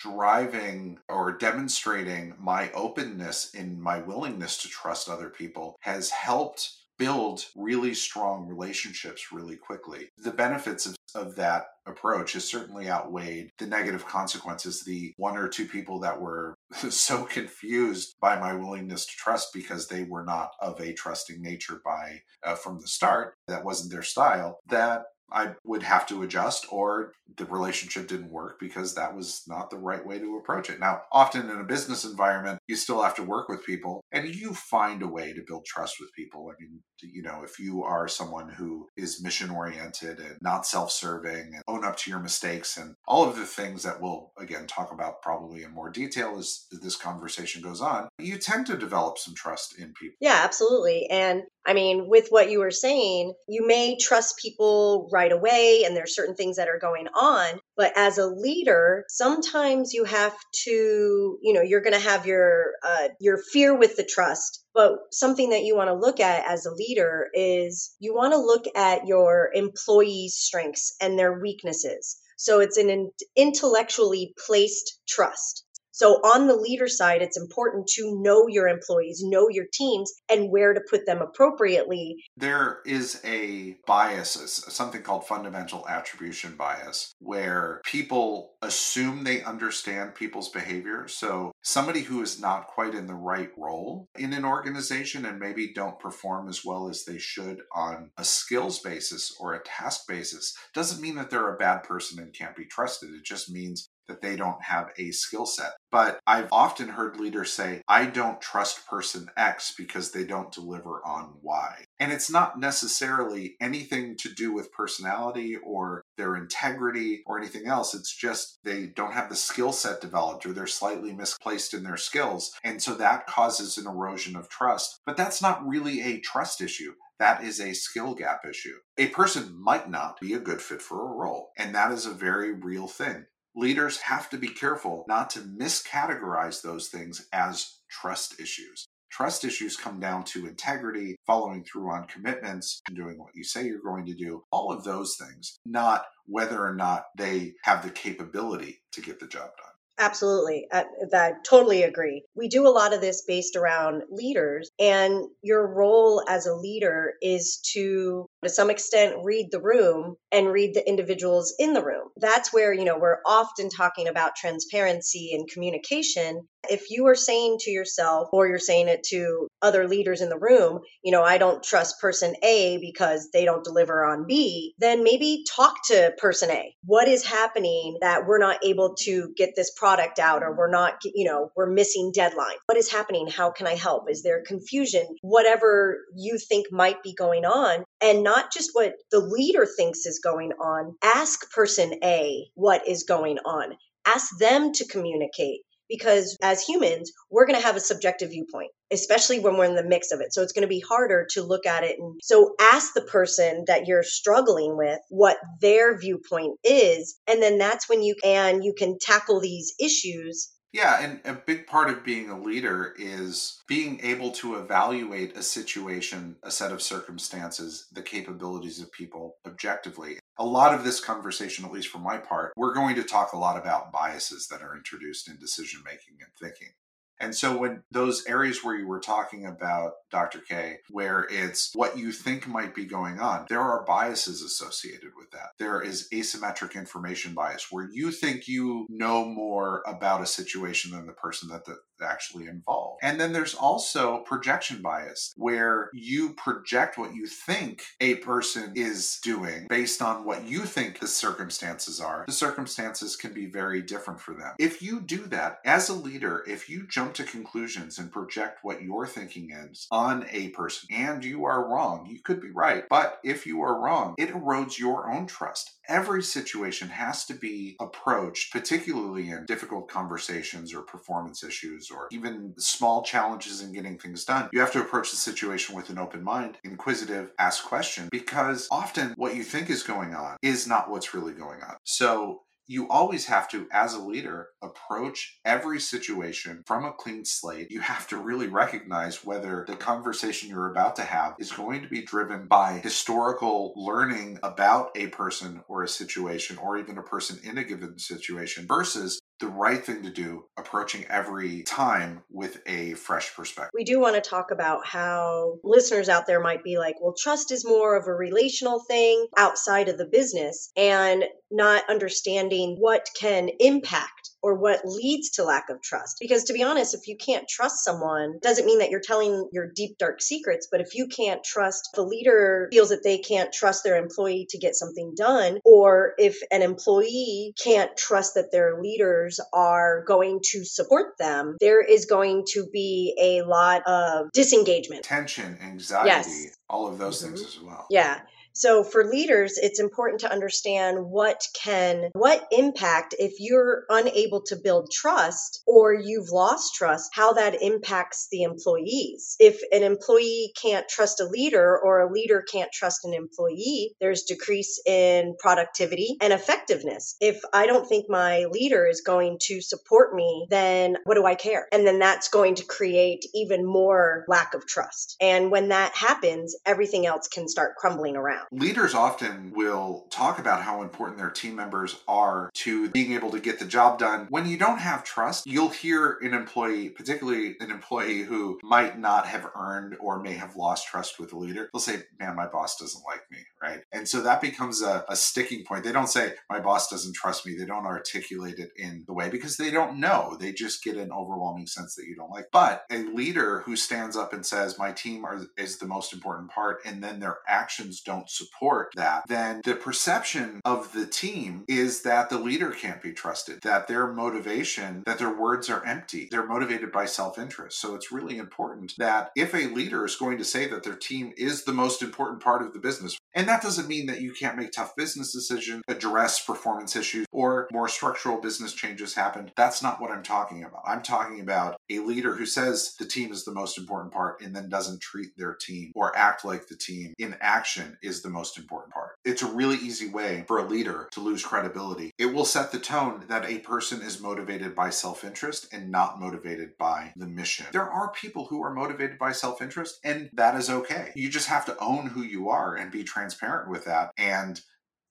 driving 0.00 0.98
or 1.08 1.36
demonstrating 1.36 2.34
my 2.38 2.70
openness 2.72 3.52
in 3.54 3.80
my 3.80 3.98
willingness 4.00 4.56
to 4.62 4.68
trust 4.68 5.08
other 5.08 5.28
people 5.28 5.76
has 5.80 6.10
helped 6.10 6.72
build 7.00 7.46
really 7.56 7.94
strong 7.94 8.46
relationships 8.46 9.32
really 9.32 9.56
quickly. 9.56 10.10
The 10.18 10.32
benefits 10.32 10.84
of, 10.84 10.96
of 11.14 11.34
that 11.36 11.64
approach 11.86 12.34
has 12.34 12.46
certainly 12.46 12.90
outweighed 12.90 13.48
the 13.58 13.66
negative 13.66 14.06
consequences. 14.06 14.84
The 14.84 15.14
one 15.16 15.38
or 15.38 15.48
two 15.48 15.64
people 15.64 15.98
that 16.00 16.20
were 16.20 16.54
so 16.90 17.24
confused 17.24 18.14
by 18.20 18.38
my 18.38 18.52
willingness 18.52 19.06
to 19.06 19.16
trust 19.16 19.48
because 19.54 19.88
they 19.88 20.04
were 20.04 20.24
not 20.24 20.50
of 20.60 20.78
a 20.78 20.92
trusting 20.92 21.40
nature 21.40 21.80
by 21.82 22.20
uh, 22.44 22.54
from 22.54 22.80
the 22.80 22.86
start, 22.86 23.34
that 23.48 23.64
wasn't 23.64 23.90
their 23.90 24.02
style, 24.02 24.60
that 24.68 25.04
I 25.32 25.54
would 25.64 25.82
have 25.82 26.06
to 26.08 26.22
adjust 26.22 26.66
or 26.70 27.12
the 27.36 27.44
relationship 27.46 28.08
didn't 28.08 28.30
work 28.30 28.58
because 28.58 28.94
that 28.94 29.14
was 29.14 29.42
not 29.46 29.70
the 29.70 29.78
right 29.78 30.04
way 30.04 30.18
to 30.18 30.36
approach 30.36 30.70
it. 30.70 30.80
Now, 30.80 31.02
often 31.12 31.48
in 31.48 31.58
a 31.58 31.64
business 31.64 32.04
environment, 32.04 32.58
you 32.66 32.76
still 32.76 33.02
have 33.02 33.14
to 33.16 33.22
work 33.22 33.48
with 33.48 33.64
people 33.64 34.02
and 34.12 34.34
you 34.34 34.54
find 34.54 35.02
a 35.02 35.08
way 35.08 35.32
to 35.32 35.44
build 35.46 35.64
trust 35.64 35.96
with 36.00 36.12
people. 36.14 36.50
I 36.50 36.60
mean, 36.60 36.80
you 37.02 37.22
know, 37.22 37.42
if 37.44 37.58
you 37.58 37.82
are 37.82 38.08
someone 38.08 38.48
who 38.48 38.88
is 38.96 39.22
mission 39.22 39.50
oriented 39.50 40.18
and 40.18 40.36
not 40.40 40.66
self 40.66 40.90
serving 40.90 41.52
and 41.54 41.62
own 41.68 41.84
up 41.84 41.96
to 41.98 42.10
your 42.10 42.20
mistakes 42.20 42.76
and 42.76 42.94
all 43.06 43.28
of 43.28 43.36
the 43.36 43.46
things 43.46 43.82
that 43.82 44.00
we'll 44.00 44.32
again 44.38 44.66
talk 44.66 44.92
about 44.92 45.22
probably 45.22 45.62
in 45.62 45.72
more 45.72 45.90
detail 45.90 46.36
as 46.38 46.66
this 46.82 46.96
conversation 46.96 47.62
goes 47.62 47.80
on, 47.80 48.08
you 48.18 48.36
tend 48.38 48.66
to 48.66 48.76
develop 48.76 49.18
some 49.18 49.34
trust 49.34 49.78
in 49.78 49.92
people. 49.94 50.16
Yeah, 50.20 50.40
absolutely. 50.44 51.08
And 51.10 51.42
I 51.66 51.74
mean, 51.74 52.08
with 52.08 52.28
what 52.30 52.50
you 52.50 52.60
were 52.60 52.70
saying, 52.70 53.34
you 53.46 53.66
may 53.66 53.96
trust 53.98 54.38
people 54.38 55.08
right 55.12 55.30
away, 55.30 55.84
and 55.84 55.94
there's 55.94 56.14
certain 56.14 56.34
things 56.34 56.56
that 56.56 56.68
are 56.68 56.78
going 56.78 57.08
on. 57.08 57.60
But 57.76 57.92
as 57.96 58.18
a 58.18 58.26
leader, 58.26 59.04
sometimes 59.08 59.92
you 59.92 60.04
have 60.04 60.34
to, 60.64 61.38
you 61.42 61.52
know, 61.52 61.62
you're 61.62 61.82
going 61.82 61.92
to 61.94 62.08
have 62.08 62.26
your 62.26 62.72
uh, 62.82 63.08
your 63.20 63.38
fear 63.52 63.76
with 63.76 63.96
the 63.96 64.04
trust. 64.04 64.64
But 64.74 64.92
something 65.12 65.50
that 65.50 65.64
you 65.64 65.76
want 65.76 65.88
to 65.88 65.94
look 65.94 66.20
at 66.20 66.46
as 66.50 66.64
a 66.64 66.72
leader 66.72 67.28
is 67.34 67.94
you 67.98 68.14
want 68.14 68.32
to 68.32 68.38
look 68.38 68.64
at 68.74 69.06
your 69.06 69.50
employees' 69.52 70.36
strengths 70.36 70.94
and 71.00 71.18
their 71.18 71.40
weaknesses. 71.40 72.16
So 72.36 72.60
it's 72.60 72.78
an 72.78 73.10
intellectually 73.36 74.34
placed 74.46 74.98
trust. 75.06 75.64
So 76.00 76.14
on 76.22 76.46
the 76.46 76.56
leader 76.56 76.88
side, 76.88 77.20
it's 77.20 77.36
important 77.36 77.86
to 77.88 78.18
know 78.22 78.46
your 78.48 78.68
employees, 78.68 79.22
know 79.22 79.50
your 79.50 79.66
teams, 79.70 80.10
and 80.30 80.50
where 80.50 80.72
to 80.72 80.80
put 80.88 81.04
them 81.04 81.20
appropriately. 81.20 82.24
There 82.38 82.78
is 82.86 83.20
a 83.22 83.76
bias, 83.86 84.64
something 84.68 85.02
called 85.02 85.26
fundamental 85.26 85.86
attribution 85.86 86.56
bias, 86.56 87.12
where 87.18 87.82
people 87.84 88.54
assume 88.62 89.24
they 89.24 89.42
understand 89.42 90.14
people's 90.14 90.48
behavior. 90.48 91.06
So 91.06 91.52
somebody 91.60 92.00
who 92.00 92.22
is 92.22 92.40
not 92.40 92.68
quite 92.68 92.94
in 92.94 93.06
the 93.06 93.12
right 93.12 93.50
role 93.58 94.08
in 94.18 94.32
an 94.32 94.46
organization 94.46 95.26
and 95.26 95.38
maybe 95.38 95.70
don't 95.74 96.00
perform 96.00 96.48
as 96.48 96.64
well 96.64 96.88
as 96.88 97.04
they 97.04 97.18
should 97.18 97.60
on 97.74 98.10
a 98.16 98.24
skills 98.24 98.78
basis 98.78 99.36
or 99.38 99.52
a 99.52 99.62
task 99.64 100.08
basis 100.08 100.56
doesn't 100.74 101.02
mean 101.02 101.16
that 101.16 101.28
they're 101.28 101.54
a 101.54 101.58
bad 101.58 101.82
person 101.82 102.18
and 102.18 102.32
can't 102.32 102.56
be 102.56 102.64
trusted. 102.64 103.10
It 103.10 103.24
just 103.24 103.50
means 103.50 103.90
that 104.10 104.20
they 104.20 104.36
don't 104.36 104.62
have 104.62 104.90
a 104.98 105.12
skill 105.12 105.46
set. 105.46 105.72
But 105.90 106.20
I've 106.26 106.48
often 106.52 106.88
heard 106.88 107.18
leaders 107.18 107.52
say, 107.52 107.82
I 107.88 108.06
don't 108.06 108.40
trust 108.40 108.86
person 108.86 109.28
X 109.36 109.74
because 109.76 110.10
they 110.10 110.24
don't 110.24 110.52
deliver 110.52 111.00
on 111.04 111.34
Y. 111.42 111.84
And 111.98 112.12
it's 112.12 112.30
not 112.30 112.60
necessarily 112.60 113.56
anything 113.60 114.16
to 114.18 114.32
do 114.32 114.52
with 114.52 114.72
personality 114.72 115.56
or 115.56 116.02
their 116.16 116.36
integrity 116.36 117.22
or 117.26 117.38
anything 117.38 117.66
else. 117.66 117.94
It's 117.94 118.14
just 118.14 118.58
they 118.64 118.86
don't 118.86 119.14
have 119.14 119.28
the 119.28 119.36
skill 119.36 119.72
set 119.72 120.00
developed 120.00 120.46
or 120.46 120.52
they're 120.52 120.66
slightly 120.66 121.12
misplaced 121.12 121.74
in 121.74 121.82
their 121.82 121.96
skills. 121.96 122.52
And 122.62 122.82
so 122.82 122.94
that 122.94 123.26
causes 123.26 123.78
an 123.78 123.86
erosion 123.86 124.36
of 124.36 124.48
trust. 124.48 125.00
But 125.06 125.16
that's 125.16 125.42
not 125.42 125.66
really 125.66 126.02
a 126.02 126.20
trust 126.20 126.60
issue. 126.60 126.92
That 127.18 127.44
is 127.44 127.60
a 127.60 127.74
skill 127.74 128.14
gap 128.14 128.46
issue. 128.48 128.78
A 128.96 129.08
person 129.08 129.54
might 129.60 129.90
not 129.90 130.18
be 130.20 130.32
a 130.32 130.38
good 130.38 130.62
fit 130.62 130.80
for 130.80 131.02
a 131.02 131.14
role, 131.14 131.50
and 131.58 131.74
that 131.74 131.92
is 131.92 132.06
a 132.06 132.12
very 132.12 132.54
real 132.54 132.88
thing 132.88 133.26
leaders 133.54 133.98
have 133.98 134.30
to 134.30 134.38
be 134.38 134.48
careful 134.48 135.04
not 135.08 135.30
to 135.30 135.40
miscategorize 135.40 136.62
those 136.62 136.88
things 136.88 137.26
as 137.32 137.78
trust 137.90 138.40
issues. 138.40 138.86
Trust 139.10 139.44
issues 139.44 139.76
come 139.76 139.98
down 139.98 140.22
to 140.24 140.46
integrity, 140.46 141.16
following 141.26 141.64
through 141.64 141.90
on 141.90 142.04
commitments, 142.04 142.80
and 142.86 142.96
doing 142.96 143.18
what 143.18 143.34
you 143.34 143.42
say 143.42 143.66
you're 143.66 143.82
going 143.82 144.06
to 144.06 144.14
do, 144.14 144.44
all 144.52 144.72
of 144.72 144.84
those 144.84 145.16
things, 145.16 145.58
not 145.66 146.04
whether 146.26 146.64
or 146.64 146.74
not 146.74 147.06
they 147.18 147.54
have 147.64 147.82
the 147.82 147.90
capability 147.90 148.80
to 148.92 149.00
get 149.00 149.18
the 149.18 149.26
job 149.26 149.50
done. 149.56 149.72
Absolutely. 149.98 150.66
I, 150.72 150.84
I 151.12 151.32
totally 151.44 151.82
agree. 151.82 152.24
We 152.34 152.48
do 152.48 152.66
a 152.66 152.70
lot 152.70 152.94
of 152.94 153.02
this 153.02 153.24
based 153.26 153.56
around 153.56 154.04
leaders, 154.10 154.70
and 154.78 155.24
your 155.42 155.66
role 155.66 156.22
as 156.26 156.46
a 156.46 156.54
leader 156.54 157.14
is 157.20 157.58
to, 157.74 158.26
to 158.44 158.50
some 158.50 158.70
extent, 158.70 159.16
read 159.22 159.48
the 159.50 159.60
room 159.60 160.16
and 160.32 160.48
read 160.48 160.74
the 160.74 160.88
individuals 160.88 161.54
in 161.58 161.74
the 161.74 161.84
room. 161.84 162.08
That's 162.16 162.52
where, 162.52 162.72
you 162.72 162.84
know, 162.84 162.98
we're 162.98 163.18
often 163.26 163.68
talking 163.68 164.08
about 164.08 164.36
transparency 164.36 165.32
and 165.34 165.48
communication. 165.50 166.48
If 166.68 166.90
you 166.90 167.06
are 167.06 167.14
saying 167.14 167.58
to 167.60 167.70
yourself, 167.70 168.28
or 168.32 168.46
you're 168.46 168.58
saying 168.58 168.88
it 168.88 169.02
to 169.04 169.48
other 169.62 169.88
leaders 169.88 170.20
in 170.20 170.28
the 170.28 170.38
room, 170.38 170.80
you 171.02 171.10
know, 171.12 171.22
I 171.22 171.38
don't 171.38 171.62
trust 171.62 172.00
person 172.00 172.34
A 172.42 172.78
because 172.78 173.30
they 173.32 173.44
don't 173.44 173.64
deliver 173.64 174.04
on 174.04 174.26
B, 174.26 174.74
then 174.78 175.02
maybe 175.02 175.44
talk 175.48 175.76
to 175.86 176.12
person 176.18 176.50
A. 176.50 176.74
What 176.84 177.08
is 177.08 177.24
happening 177.24 177.98
that 178.00 178.26
we're 178.26 178.38
not 178.38 178.64
able 178.64 178.94
to 179.00 179.32
get 179.36 179.54
this 179.56 179.72
product 179.72 180.18
out 180.18 180.42
or 180.42 180.54
we're 180.54 180.70
not, 180.70 180.94
you 181.04 181.24
know, 181.24 181.50
we're 181.56 181.70
missing 181.70 182.12
deadline? 182.14 182.56
What 182.66 182.78
is 182.78 182.90
happening? 182.90 183.26
How 183.26 183.50
can 183.50 183.66
I 183.66 183.74
help? 183.74 184.10
Is 184.10 184.22
there 184.22 184.42
confusion? 184.46 185.06
Whatever 185.22 186.04
you 186.14 186.38
think 186.38 186.66
might 186.70 187.02
be 187.02 187.14
going 187.14 187.44
on, 187.44 187.84
and 188.02 188.22
not 188.22 188.52
just 188.52 188.70
what 188.74 188.94
the 189.10 189.20
leader 189.20 189.66
thinks 189.66 190.06
is 190.06 190.20
going 190.22 190.52
on. 190.52 190.96
Ask 191.02 191.50
person 191.52 191.94
A 192.04 192.46
what 192.54 192.86
is 192.86 193.04
going 193.04 193.38
on. 193.38 193.76
Ask 194.06 194.38
them 194.38 194.72
to 194.72 194.86
communicate 194.86 195.60
because 195.90 196.38
as 196.40 196.62
humans, 196.62 197.12
we're 197.30 197.46
going 197.46 197.58
to 197.58 197.66
have 197.66 197.76
a 197.76 197.80
subjective 197.80 198.30
viewpoint, 198.30 198.70
especially 198.90 199.40
when 199.40 199.56
we're 199.56 199.66
in 199.66 199.74
the 199.74 199.84
mix 199.84 200.12
of 200.12 200.20
it. 200.20 200.32
So 200.32 200.42
it's 200.42 200.52
going 200.52 200.62
to 200.62 200.68
be 200.68 200.80
harder 200.80 201.26
to 201.32 201.42
look 201.42 201.66
at 201.66 201.84
it. 201.84 201.98
And 201.98 202.18
so 202.22 202.54
ask 202.60 202.94
the 202.94 203.02
person 203.02 203.64
that 203.66 203.86
you're 203.86 204.02
struggling 204.02 204.76
with 204.76 205.00
what 205.10 205.36
their 205.60 205.98
viewpoint 205.98 206.58
is. 206.64 207.18
And 207.28 207.42
then 207.42 207.58
that's 207.58 207.88
when 207.88 208.02
you 208.02 208.14
and 208.24 208.64
you 208.64 208.72
can 208.76 208.96
tackle 208.98 209.40
these 209.40 209.74
issues 209.78 210.52
yeah, 210.72 211.02
and 211.02 211.20
a 211.24 211.34
big 211.34 211.66
part 211.66 211.90
of 211.90 212.04
being 212.04 212.30
a 212.30 212.40
leader 212.40 212.94
is 212.96 213.60
being 213.66 214.00
able 214.04 214.30
to 214.32 214.54
evaluate 214.54 215.36
a 215.36 215.42
situation, 215.42 216.36
a 216.44 216.50
set 216.50 216.70
of 216.70 216.80
circumstances, 216.80 217.88
the 217.92 218.02
capabilities 218.02 218.80
of 218.80 218.92
people 218.92 219.38
objectively. 219.46 220.20
A 220.38 220.44
lot 220.44 220.74
of 220.74 220.84
this 220.84 221.00
conversation, 221.00 221.64
at 221.64 221.72
least 221.72 221.88
for 221.88 221.98
my 221.98 222.16
part, 222.16 222.52
we're 222.56 222.74
going 222.74 222.96
to 222.96 223.02
talk 223.02 223.32
a 223.32 223.38
lot 223.38 223.58
about 223.58 223.92
biases 223.92 224.48
that 224.48 224.62
are 224.62 224.76
introduced 224.76 225.28
in 225.28 225.38
decision 225.38 225.82
making 225.84 226.16
and 226.20 226.32
thinking. 226.40 226.72
And 227.20 227.34
so 227.34 227.56
when 227.56 227.82
those 227.90 228.26
areas 228.26 228.64
where 228.64 228.74
you 228.74 228.88
were 228.88 228.98
talking 228.98 229.44
about 229.44 229.92
Dr. 230.10 230.38
K, 230.38 230.78
where 230.88 231.26
it's 231.30 231.70
what 231.74 231.98
you 231.98 232.12
think 232.12 232.48
might 232.48 232.74
be 232.74 232.86
going 232.86 233.20
on, 233.20 233.44
there 233.50 233.60
are 233.60 233.84
biases 233.84 234.40
associated 234.40 235.10
with 235.18 235.30
that. 235.32 235.50
There 235.58 235.82
is 235.82 236.08
asymmetric 236.14 236.74
information 236.74 237.34
bias 237.34 237.70
where 237.70 237.86
you 237.92 238.10
think 238.10 238.48
you 238.48 238.86
know 238.88 239.26
more 239.26 239.82
about 239.86 240.22
a 240.22 240.26
situation 240.26 240.92
than 240.92 241.06
the 241.06 241.12
person 241.12 241.50
that, 241.50 241.66
that 241.66 241.76
actually 242.02 242.46
involved. 242.46 243.00
And 243.02 243.20
then 243.20 243.32
there's 243.32 243.54
also 243.54 244.18
projection 244.20 244.82
bias 244.82 245.32
where 245.36 245.90
you 245.92 246.34
project 246.34 246.98
what 246.98 247.14
you 247.14 247.26
think 247.26 247.82
a 248.00 248.16
person 248.16 248.72
is 248.74 249.18
doing 249.22 249.66
based 249.68 250.02
on 250.02 250.24
what 250.24 250.44
you 250.44 250.60
think 250.60 250.98
the 250.98 251.06
circumstances 251.06 252.00
are. 252.00 252.24
The 252.26 252.32
circumstances 252.32 253.16
can 253.16 253.32
be 253.32 253.46
very 253.46 253.82
different 253.82 254.20
for 254.20 254.34
them. 254.34 254.54
If 254.58 254.82
you 254.82 255.00
do 255.00 255.26
that 255.26 255.58
as 255.64 255.88
a 255.88 255.94
leader, 255.94 256.44
if 256.46 256.68
you 256.68 256.86
jump 256.86 257.14
to 257.14 257.24
conclusions 257.24 257.98
and 257.98 258.12
project 258.12 258.60
what 258.62 258.82
your 258.82 259.06
thinking 259.06 259.50
is 259.50 259.86
on 259.90 260.26
a 260.30 260.48
person 260.48 260.88
and 260.92 261.24
you 261.24 261.44
are 261.44 261.68
wrong, 261.68 262.06
you 262.10 262.20
could 262.20 262.40
be 262.40 262.50
right. 262.50 262.84
But 262.88 263.18
if 263.24 263.46
you 263.46 263.62
are 263.62 263.80
wrong, 263.80 264.14
it 264.18 264.32
erodes 264.32 264.78
your 264.78 265.10
own 265.10 265.26
trust. 265.26 265.70
Every 265.88 266.22
situation 266.22 266.88
has 266.88 267.24
to 267.26 267.34
be 267.34 267.76
approached, 267.80 268.52
particularly 268.52 269.30
in 269.30 269.46
difficult 269.46 269.88
conversations 269.88 270.72
or 270.72 270.82
performance 270.82 271.42
issues 271.42 271.89
or 271.90 272.08
even 272.10 272.54
small 272.58 273.02
challenges 273.02 273.60
in 273.60 273.72
getting 273.72 273.98
things 273.98 274.24
done. 274.24 274.48
You 274.52 274.60
have 274.60 274.72
to 274.72 274.80
approach 274.80 275.10
the 275.10 275.16
situation 275.16 275.74
with 275.74 275.90
an 275.90 275.98
open 275.98 276.22
mind, 276.22 276.58
inquisitive, 276.64 277.30
ask 277.38 277.64
questions, 277.64 278.08
because 278.10 278.68
often 278.70 279.14
what 279.16 279.34
you 279.34 279.42
think 279.42 279.70
is 279.70 279.82
going 279.82 280.14
on 280.14 280.36
is 280.42 280.66
not 280.66 280.90
what's 280.90 281.14
really 281.14 281.34
going 281.34 281.62
on. 281.62 281.76
So 281.84 282.42
you 282.66 282.88
always 282.88 283.26
have 283.26 283.48
to, 283.48 283.66
as 283.72 283.94
a 283.94 284.00
leader, 284.00 284.50
approach 284.62 285.40
every 285.44 285.80
situation 285.80 286.62
from 286.68 286.84
a 286.84 286.92
clean 286.92 287.24
slate. 287.24 287.68
You 287.68 287.80
have 287.80 288.06
to 288.08 288.16
really 288.16 288.46
recognize 288.46 289.24
whether 289.24 289.64
the 289.66 289.74
conversation 289.74 290.48
you're 290.48 290.70
about 290.70 290.94
to 290.96 291.02
have 291.02 291.34
is 291.40 291.50
going 291.50 291.82
to 291.82 291.88
be 291.88 292.02
driven 292.02 292.46
by 292.46 292.74
historical 292.74 293.72
learning 293.74 294.38
about 294.44 294.90
a 294.94 295.08
person 295.08 295.62
or 295.66 295.82
a 295.82 295.88
situation, 295.88 296.58
or 296.58 296.78
even 296.78 296.96
a 296.96 297.02
person 297.02 297.40
in 297.42 297.58
a 297.58 297.64
given 297.64 297.98
situation, 297.98 298.68
versus 298.68 299.18
the 299.40 299.48
right 299.48 299.84
thing 299.84 300.02
to 300.02 300.10
do 300.10 300.44
approaching 300.56 301.04
every 301.08 301.62
time 301.62 302.22
with 302.30 302.60
a 302.66 302.92
fresh 302.94 303.34
perspective. 303.34 303.72
We 303.74 303.84
do 303.84 303.98
want 303.98 304.16
to 304.16 304.20
talk 304.20 304.50
about 304.50 304.86
how 304.86 305.58
listeners 305.64 306.08
out 306.08 306.26
there 306.26 306.40
might 306.40 306.62
be 306.62 306.78
like, 306.78 306.96
well, 307.00 307.14
trust 307.18 307.50
is 307.50 307.66
more 307.66 307.96
of 307.96 308.06
a 308.06 308.12
relational 308.12 308.80
thing 308.80 309.26
outside 309.36 309.88
of 309.88 309.98
the 309.98 310.06
business 310.06 310.70
and 310.76 311.24
not 311.50 311.88
understanding 311.88 312.76
what 312.78 313.06
can 313.18 313.48
impact 313.58 314.29
or 314.42 314.54
what 314.54 314.80
leads 314.84 315.30
to 315.30 315.44
lack 315.44 315.68
of 315.68 315.82
trust. 315.82 316.16
Because 316.20 316.44
to 316.44 316.52
be 316.52 316.62
honest, 316.62 316.94
if 316.94 317.06
you 317.06 317.16
can't 317.16 317.48
trust 317.48 317.84
someone, 317.84 318.38
doesn't 318.42 318.66
mean 318.66 318.78
that 318.78 318.90
you're 318.90 319.00
telling 319.00 319.48
your 319.52 319.70
deep, 319.74 319.98
dark 319.98 320.22
secrets. 320.22 320.68
But 320.70 320.80
if 320.80 320.94
you 320.94 321.06
can't 321.06 321.42
trust, 321.44 321.90
the 321.94 322.02
leader 322.02 322.68
feels 322.72 322.90
that 322.90 323.04
they 323.04 323.18
can't 323.18 323.52
trust 323.52 323.84
their 323.84 323.96
employee 323.96 324.46
to 324.50 324.58
get 324.58 324.74
something 324.74 325.14
done, 325.16 325.58
or 325.64 326.14
if 326.18 326.38
an 326.50 326.62
employee 326.62 327.54
can't 327.62 327.96
trust 327.96 328.34
that 328.34 328.52
their 328.52 328.80
leaders 328.80 329.40
are 329.52 330.04
going 330.06 330.40
to 330.52 330.64
support 330.64 331.18
them, 331.18 331.56
there 331.60 331.82
is 331.82 332.06
going 332.06 332.44
to 332.52 332.66
be 332.72 333.16
a 333.20 333.42
lot 333.42 333.82
of 333.86 334.30
disengagement, 334.32 335.04
tension, 335.04 335.58
anxiety, 335.62 336.08
yes. 336.08 336.56
all 336.68 336.86
of 336.86 336.98
those 336.98 337.22
mm-hmm. 337.22 337.34
things 337.34 337.46
as 337.46 337.60
well. 337.60 337.86
Yeah. 337.90 338.20
So 338.52 338.84
for 338.84 339.04
leaders, 339.04 339.58
it's 339.58 339.80
important 339.80 340.20
to 340.20 340.32
understand 340.32 340.98
what 341.06 341.46
can, 341.54 342.10
what 342.12 342.46
impact 342.50 343.14
if 343.18 343.34
you're 343.38 343.84
unable 343.88 344.42
to 344.46 344.56
build 344.56 344.90
trust 344.90 345.62
or 345.66 345.94
you've 345.94 346.30
lost 346.30 346.74
trust, 346.74 347.10
how 347.14 347.32
that 347.34 347.62
impacts 347.62 348.28
the 348.30 348.42
employees. 348.42 349.36
If 349.38 349.60
an 349.72 349.82
employee 349.82 350.52
can't 350.60 350.88
trust 350.88 351.20
a 351.20 351.24
leader 351.24 351.78
or 351.78 352.00
a 352.00 352.12
leader 352.12 352.42
can't 352.42 352.72
trust 352.72 353.04
an 353.04 353.14
employee, 353.14 353.94
there's 354.00 354.24
decrease 354.24 354.80
in 354.86 355.36
productivity 355.38 356.16
and 356.20 356.32
effectiveness. 356.32 357.16
If 357.20 357.40
I 357.52 357.66
don't 357.66 357.88
think 357.88 358.06
my 358.08 358.46
leader 358.50 358.86
is 358.86 359.00
going 359.00 359.38
to 359.42 359.60
support 359.60 360.14
me, 360.14 360.46
then 360.50 360.96
what 361.04 361.14
do 361.14 361.24
I 361.24 361.34
care? 361.34 361.66
And 361.72 361.86
then 361.86 361.98
that's 361.98 362.28
going 362.28 362.56
to 362.56 362.64
create 362.64 363.24
even 363.34 363.64
more 363.64 364.24
lack 364.28 364.54
of 364.54 364.66
trust. 364.66 365.16
And 365.20 365.50
when 365.50 365.68
that 365.68 365.96
happens, 365.96 366.56
everything 366.66 367.06
else 367.06 367.28
can 367.28 367.48
start 367.48 367.76
crumbling 367.76 368.16
around. 368.16 368.39
Leaders 368.52 368.94
often 368.94 369.52
will 369.54 370.06
talk 370.10 370.38
about 370.38 370.62
how 370.62 370.82
important 370.82 371.18
their 371.18 371.30
team 371.30 371.54
members 371.54 372.00
are 372.08 372.50
to 372.54 372.88
being 372.90 373.12
able 373.12 373.30
to 373.30 373.40
get 373.40 373.58
the 373.58 373.64
job 373.64 373.98
done. 373.98 374.26
When 374.28 374.48
you 374.48 374.58
don't 374.58 374.78
have 374.78 375.04
trust, 375.04 375.46
you'll 375.46 375.68
hear 375.68 376.18
an 376.22 376.34
employee, 376.34 376.88
particularly 376.88 377.56
an 377.60 377.70
employee 377.70 378.22
who 378.22 378.58
might 378.62 378.98
not 378.98 379.26
have 379.26 379.48
earned 379.54 379.96
or 380.00 380.20
may 380.20 380.34
have 380.34 380.56
lost 380.56 380.86
trust 380.86 381.18
with 381.18 381.30
the 381.30 381.36
leader, 381.36 381.68
they'll 381.72 381.80
say, 381.80 382.02
Man, 382.18 382.36
my 382.36 382.46
boss 382.46 382.76
doesn't 382.78 383.04
like 383.04 383.22
me, 383.30 383.38
right? 383.62 383.80
And 383.92 384.08
so 384.08 384.22
that 384.22 384.40
becomes 384.40 384.82
a, 384.82 385.04
a 385.08 385.16
sticking 385.16 385.64
point. 385.64 385.84
They 385.84 385.92
don't 385.92 386.08
say, 386.08 386.34
My 386.48 386.60
boss 386.60 386.88
doesn't 386.88 387.14
trust 387.14 387.46
me. 387.46 387.54
They 387.56 387.66
don't 387.66 387.86
articulate 387.86 388.58
it 388.58 388.70
in 388.76 389.04
the 389.06 389.14
way 389.14 389.28
because 389.28 389.56
they 389.56 389.70
don't 389.70 389.98
know. 389.98 390.36
They 390.38 390.52
just 390.52 390.82
get 390.82 390.96
an 390.96 391.12
overwhelming 391.12 391.66
sense 391.66 391.94
that 391.96 392.06
you 392.06 392.16
don't 392.16 392.30
like. 392.30 392.46
But 392.52 392.84
a 392.90 392.98
leader 392.98 393.60
who 393.60 393.76
stands 393.76 394.16
up 394.16 394.32
and 394.32 394.44
says, 394.44 394.78
My 394.78 394.92
team 394.92 395.24
are, 395.24 395.40
is 395.56 395.78
the 395.78 395.86
most 395.86 396.12
important 396.12 396.50
part, 396.50 396.78
and 396.84 397.02
then 397.02 397.20
their 397.20 397.38
actions 397.46 398.00
don't 398.00 398.29
support 398.30 398.92
that, 398.96 399.24
then 399.28 399.60
the 399.64 399.74
perception 399.74 400.60
of 400.64 400.92
the 400.92 401.06
team 401.06 401.64
is 401.68 402.02
that 402.02 402.30
the 402.30 402.38
leader 402.38 402.70
can't 402.70 403.02
be 403.02 403.12
trusted, 403.12 403.60
that 403.62 403.88
their 403.88 404.12
motivation, 404.12 405.02
that 405.06 405.18
their 405.18 405.34
words 405.34 405.68
are 405.68 405.84
empty. 405.84 406.28
They're 406.30 406.46
motivated 406.46 406.92
by 406.92 407.06
self 407.06 407.38
interest. 407.38 407.80
So 407.80 407.94
it's 407.94 408.12
really 408.12 408.38
important 408.38 408.94
that 408.98 409.30
if 409.36 409.54
a 409.54 409.66
leader 409.68 410.04
is 410.04 410.16
going 410.16 410.38
to 410.38 410.44
say 410.44 410.66
that 410.68 410.82
their 410.82 410.96
team 410.96 411.32
is 411.36 411.64
the 411.64 411.72
most 411.72 412.02
important 412.02 412.42
part 412.42 412.62
of 412.62 412.72
the 412.72 412.78
business, 412.78 413.18
and 413.34 413.48
that 413.48 413.62
doesn't 413.62 413.88
mean 413.88 414.06
that 414.06 414.20
you 414.20 414.32
can't 414.32 414.56
make 414.56 414.72
tough 414.72 414.94
business 414.96 415.32
decisions, 415.32 415.82
address 415.88 416.44
performance 416.44 416.96
issues, 416.96 417.26
or 417.32 417.68
more 417.72 417.88
structural 417.88 418.40
business 418.40 418.72
changes 418.72 419.14
happen. 419.14 419.50
That's 419.56 419.82
not 419.82 420.00
what 420.00 420.10
I'm 420.10 420.22
talking 420.22 420.64
about. 420.64 420.82
I'm 420.86 421.02
talking 421.02 421.40
about 421.40 421.76
a 421.90 422.00
leader 422.00 422.34
who 422.34 422.46
says 422.46 422.94
the 422.98 423.06
team 423.06 423.32
is 423.32 423.44
the 423.44 423.52
most 423.52 423.78
important 423.78 424.12
part 424.12 424.40
and 424.42 424.54
then 424.54 424.68
doesn't 424.68 425.00
treat 425.00 425.36
their 425.36 425.54
team 425.54 425.92
or 425.94 426.16
act 426.16 426.44
like 426.44 426.68
the 426.68 426.76
team 426.76 427.14
in 427.18 427.36
action 427.40 427.96
the 428.22 428.30
most 428.30 428.58
important 428.58 428.92
part. 428.92 429.16
It's 429.24 429.42
a 429.42 429.52
really 429.52 429.76
easy 429.76 430.08
way 430.08 430.44
for 430.46 430.58
a 430.58 430.66
leader 430.66 431.08
to 431.12 431.20
lose 431.20 431.44
credibility. 431.44 432.12
It 432.18 432.26
will 432.26 432.44
set 432.44 432.72
the 432.72 432.78
tone 432.78 433.24
that 433.28 433.48
a 433.48 433.58
person 433.58 434.02
is 434.02 434.20
motivated 434.20 434.74
by 434.74 434.90
self 434.90 435.24
interest 435.24 435.68
and 435.72 435.90
not 435.90 436.20
motivated 436.20 436.76
by 436.78 437.12
the 437.16 437.26
mission. 437.26 437.66
There 437.72 437.90
are 437.90 438.12
people 438.12 438.46
who 438.46 438.62
are 438.62 438.74
motivated 438.74 439.18
by 439.18 439.32
self 439.32 439.62
interest, 439.62 440.00
and 440.04 440.30
that 440.32 440.54
is 440.54 440.70
okay. 440.70 441.12
You 441.14 441.28
just 441.28 441.48
have 441.48 441.66
to 441.66 441.78
own 441.78 442.06
who 442.06 442.22
you 442.22 442.48
are 442.48 442.74
and 442.74 442.90
be 442.90 443.04
transparent 443.04 443.70
with 443.70 443.84
that 443.84 444.12
and 444.16 444.60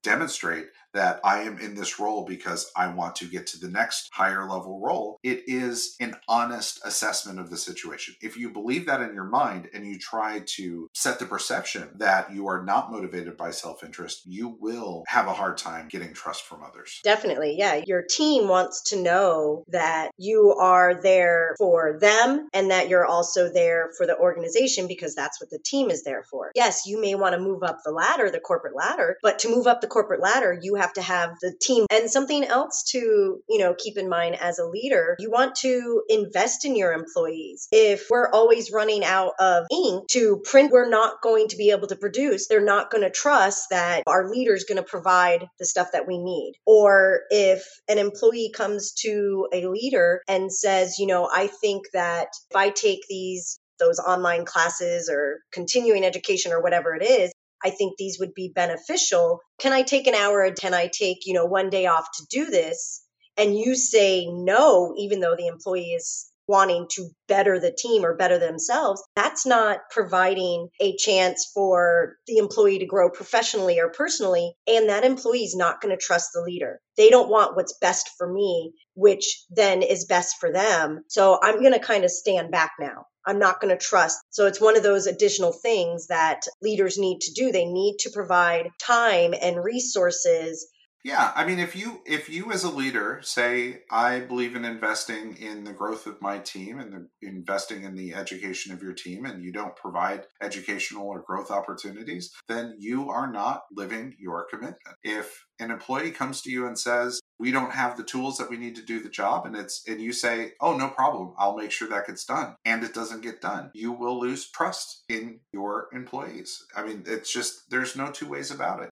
demonstrate 0.04 0.68
that 0.94 1.20
I 1.24 1.42
am 1.42 1.60
in 1.60 1.76
this 1.76 2.00
role 2.00 2.26
because 2.26 2.72
I 2.76 2.88
want 2.88 3.16
to 3.18 3.26
get 3.26 3.48
to 3.48 3.60
the 3.60 3.70
next 3.70 4.10
higher 4.12 4.50
level 4.50 4.80
role. 4.80 5.20
It 5.24 5.44
is 5.48 5.96
an 6.00 6.16
honest 6.28 6.80
assessment 6.86 7.40
of 7.40 7.50
the 7.50 7.58
situation. 7.58 8.16
If 8.22 8.38
you 8.38 8.50
believe 8.52 8.86
that 8.88 9.02
in 9.02 9.14
your 9.14 9.26
mind 9.26 9.70
and 9.74 9.86
you 9.86 10.00
try 10.00 10.42
to 10.46 10.90
set 10.94 11.20
the 11.20 11.26
perception 11.26 11.90
that 11.96 12.34
you 12.34 12.48
are 12.48 12.64
not 12.64 12.92
motivated 12.92 13.38
by 13.38 13.52
self 13.52 13.84
interest, 13.84 14.24
you 14.26 14.58
will 14.60 15.04
have 15.08 15.28
a 15.28 15.34
hard 15.34 15.58
time 15.58 15.88
getting 15.90 16.14
trust 16.14 16.44
from 16.44 16.64
others. 16.64 17.00
Definitely. 17.04 17.56
Yeah. 17.58 17.82
Your 17.86 18.04
team 18.04 18.48
wants 18.48 18.90
to 18.90 19.02
know 19.02 19.64
that 19.70 20.12
you 20.18 20.56
are 20.60 21.02
there 21.02 21.56
for 21.58 21.98
them 22.00 22.48
and 22.54 22.72
that 22.72 22.90
you're 22.90 23.06
also 23.06 23.52
there 23.52 23.90
for 23.98 24.06
the 24.06 24.18
organization 24.18 24.88
because 24.88 25.16
that's 25.16 25.40
what 25.42 25.50
the 25.50 25.60
team 25.64 25.90
is 25.90 26.04
there 26.04 26.24
for. 26.24 26.52
Yes, 26.56 26.84
you 26.86 27.00
may 27.00 27.16
want 27.16 27.36
to 27.36 27.42
move 27.42 27.64
up 27.64 27.80
the 27.84 27.92
ladder, 27.92 28.30
the 28.30 28.40
corporate 28.40 28.76
ladder, 28.76 29.18
but 29.22 29.40
to 29.40 29.50
move 29.50 29.68
up 29.68 29.82
the 29.82 29.88
corporate 29.88 30.22
ladder, 30.22 30.58
you 30.62 30.76
have 30.80 30.94
to 30.94 31.02
have 31.02 31.32
the 31.42 31.54
team. 31.62 31.86
And 31.90 32.10
something 32.10 32.44
else 32.44 32.84
to, 32.92 33.00
you 33.48 33.60
know, 33.60 33.76
keep 33.78 33.98
in 33.98 34.10
mind 34.10 34.38
as 34.40 34.60
a 34.60 34.66
leader, 34.66 35.16
you 35.20 35.30
want 35.32 35.56
to 35.58 36.04
invest 36.10 36.66
in 36.66 36.76
your 36.76 36.94
employees. 36.94 37.68
If 37.72 38.08
we're 38.10 38.30
always 38.32 38.72
running 38.72 39.04
out 39.04 39.34
of 39.40 39.66
ink 39.72 40.08
to 40.12 40.42
print, 40.44 40.72
we're 40.72 40.90
not 40.90 41.22
going 41.22 41.48
to 41.50 41.58
be 41.58 41.72
able 41.72 41.88
to 41.88 41.96
produce. 41.96 42.48
They're 42.48 42.64
not 42.64 42.92
going 42.92 43.04
to 43.04 43.10
trust 43.10 43.68
that 43.72 44.04
our 44.08 44.30
leader 44.30 44.54
is 44.54 44.66
going 44.66 44.78
to 44.78 44.84
provide 44.84 45.48
the 45.60 45.66
stuff 45.66 45.90
that 45.94 46.08
we 46.08 46.18
need. 46.18 46.54
Or 46.66 47.22
if 47.30 47.66
an 47.88 47.98
employee 47.98 48.52
comes 48.56 48.94
to 49.02 49.48
a 49.54 49.68
leader 49.68 50.22
and 50.28 50.52
says, 50.52 50.98
you 51.00 51.08
know, 51.08 51.30
I 51.32 51.48
think 51.48 51.86
that 51.94 52.28
if 52.50 52.56
I 52.56 52.70
take 52.70 53.02
these 53.10 53.60
those 53.80 54.00
online 54.00 54.46
classes 54.46 55.10
or 55.10 55.40
continuing 55.54 56.04
education 56.04 56.52
or 56.52 56.62
whatever 56.62 56.96
it 56.96 57.04
is, 57.04 57.32
I 57.64 57.70
think 57.70 57.98
these 57.98 58.18
would 58.20 58.34
be 58.34 58.52
beneficial. 58.54 59.40
Can 59.60 59.74
I 59.74 59.82
take 59.82 60.08
an 60.08 60.16
hour? 60.16 60.50
Can 60.52 60.74
I 60.74 60.88
take, 60.88 61.26
you 61.26 61.34
know, 61.34 61.46
one 61.46 61.70
day 61.70 61.86
off 61.86 62.08
to 62.18 62.26
do 62.30 62.46
this? 62.46 63.04
And 63.38 63.58
you 63.58 63.76
say 63.76 64.28
no, 64.30 64.94
even 64.98 65.20
though 65.20 65.36
the 65.36 65.48
employee 65.48 65.92
is 65.92 66.30
wanting 66.50 66.88
to 66.90 67.08
better 67.28 67.60
the 67.60 67.72
team 67.72 68.04
or 68.04 68.18
better 68.18 68.40
themselves, 68.40 69.04
that's 69.16 69.46
not 69.46 69.82
providing 69.92 70.68
a 70.82 70.96
chance 70.98 71.50
for 71.54 72.16
the 72.26 72.38
employee 72.38 72.80
to 72.80 72.88
grow 72.88 73.10
professionally 73.12 73.80
or 73.80 73.90
personally. 73.90 74.54
And 74.68 74.90
that 74.90 75.06
employee 75.06 75.44
is 75.44 75.56
not 75.56 75.80
going 75.80 75.96
to 75.96 76.04
trust 76.04 76.32
the 76.34 76.42
leader. 76.42 76.82
They 76.98 77.10
don't 77.10 77.30
want 77.30 77.56
what's 77.56 77.78
best 77.80 78.10
for 78.18 78.28
me, 78.28 78.74
which 78.96 79.46
then 79.52 79.84
is 79.84 80.06
best 80.06 80.38
for 80.40 80.52
them. 80.52 81.04
So 81.08 81.40
I'm 81.42 81.60
going 81.60 81.74
to 81.74 81.80
kind 81.80 82.04
of 82.04 82.10
stand 82.12 82.52
back 82.52 82.72
now. 82.80 83.06
I'm 83.26 83.40
not 83.40 83.62
going 83.62 83.76
to 83.76 83.84
trust. 83.84 84.20
So 84.30 84.46
it's 84.48 84.62
one 84.62 84.78
of 84.78 84.84
those 84.84 85.08
additional 85.08 85.52
things 85.52 86.08
that 86.08 86.42
leaders 86.62 86.98
need 86.98 87.22
to 87.22 87.34
do. 87.34 87.52
They 87.52 87.66
need 87.66 87.98
to 88.00 88.10
provide 88.10 88.70
time 88.80 89.34
and 89.40 89.64
resources 89.64 90.68
yeah, 91.04 91.32
I 91.34 91.46
mean 91.46 91.60
if 91.60 91.78
you 91.78 92.02
if 92.06 92.30
you 92.30 92.52
as 92.52 92.66
a 92.66 92.70
leader 92.70 93.22
say 93.24 93.84
I 93.90 94.20
believe 94.20 94.56
in 94.56 94.66
investing 94.66 95.38
in 95.38 95.64
the 95.64 95.72
growth 95.72 96.06
of 96.06 96.22
my 96.22 96.40
team 96.40 96.78
and 96.80 96.92
the, 96.94 97.08
investing 97.26 97.84
in 97.84 97.96
the 97.96 98.14
education 98.14 98.74
of 98.74 98.84
your 98.84 98.94
team 98.94 99.26
and 99.26 99.42
you 99.42 99.54
don't 99.54 99.76
provide 99.78 100.26
educational 100.42 101.08
or 101.08 101.22
growth 101.22 101.52
opportunities, 101.52 102.34
then 102.50 102.76
you 102.78 103.10
are 103.10 103.32
not 103.32 103.62
living 103.72 104.16
your 104.20 104.46
commitment. 104.50 104.76
If 105.02 105.46
an 105.60 105.72
employee 105.72 106.12
comes 106.12 106.42
to 106.42 106.52
you 106.52 106.68
and 106.68 106.78
says, 106.78 107.22
"We 107.38 107.52
don't 107.52 107.72
have 107.72 107.96
the 107.96 108.04
tools 108.04 108.38
that 108.38 108.50
we 108.50 108.58
need 108.58 108.76
to 108.76 108.86
do 108.86 109.02
the 109.02 109.10
job," 109.10 109.46
and 109.46 109.56
it's 109.56 109.88
and 109.88 110.02
you 110.02 110.12
say, 110.12 110.54
"Oh, 110.60 110.76
no 110.76 110.90
problem. 110.90 111.34
I'll 111.38 111.56
make 111.56 111.72
sure 111.72 111.88
that 111.88 112.08
gets 112.08 112.26
done." 112.26 112.56
And 112.66 112.84
it 112.84 112.94
doesn't 112.94 113.22
get 113.22 113.40
done. 113.40 113.72
You 113.74 113.94
will 113.94 114.20
lose 114.20 114.52
trust 114.52 115.06
in 115.08 115.40
your 115.54 115.88
employees. 115.94 116.66
I 116.76 116.84
mean, 116.84 117.04
it's 117.06 117.32
just 117.32 117.70
there's 117.70 117.96
no 117.96 118.12
two 118.12 118.28
ways 118.28 118.52
about 118.52 118.84
it 118.84 118.90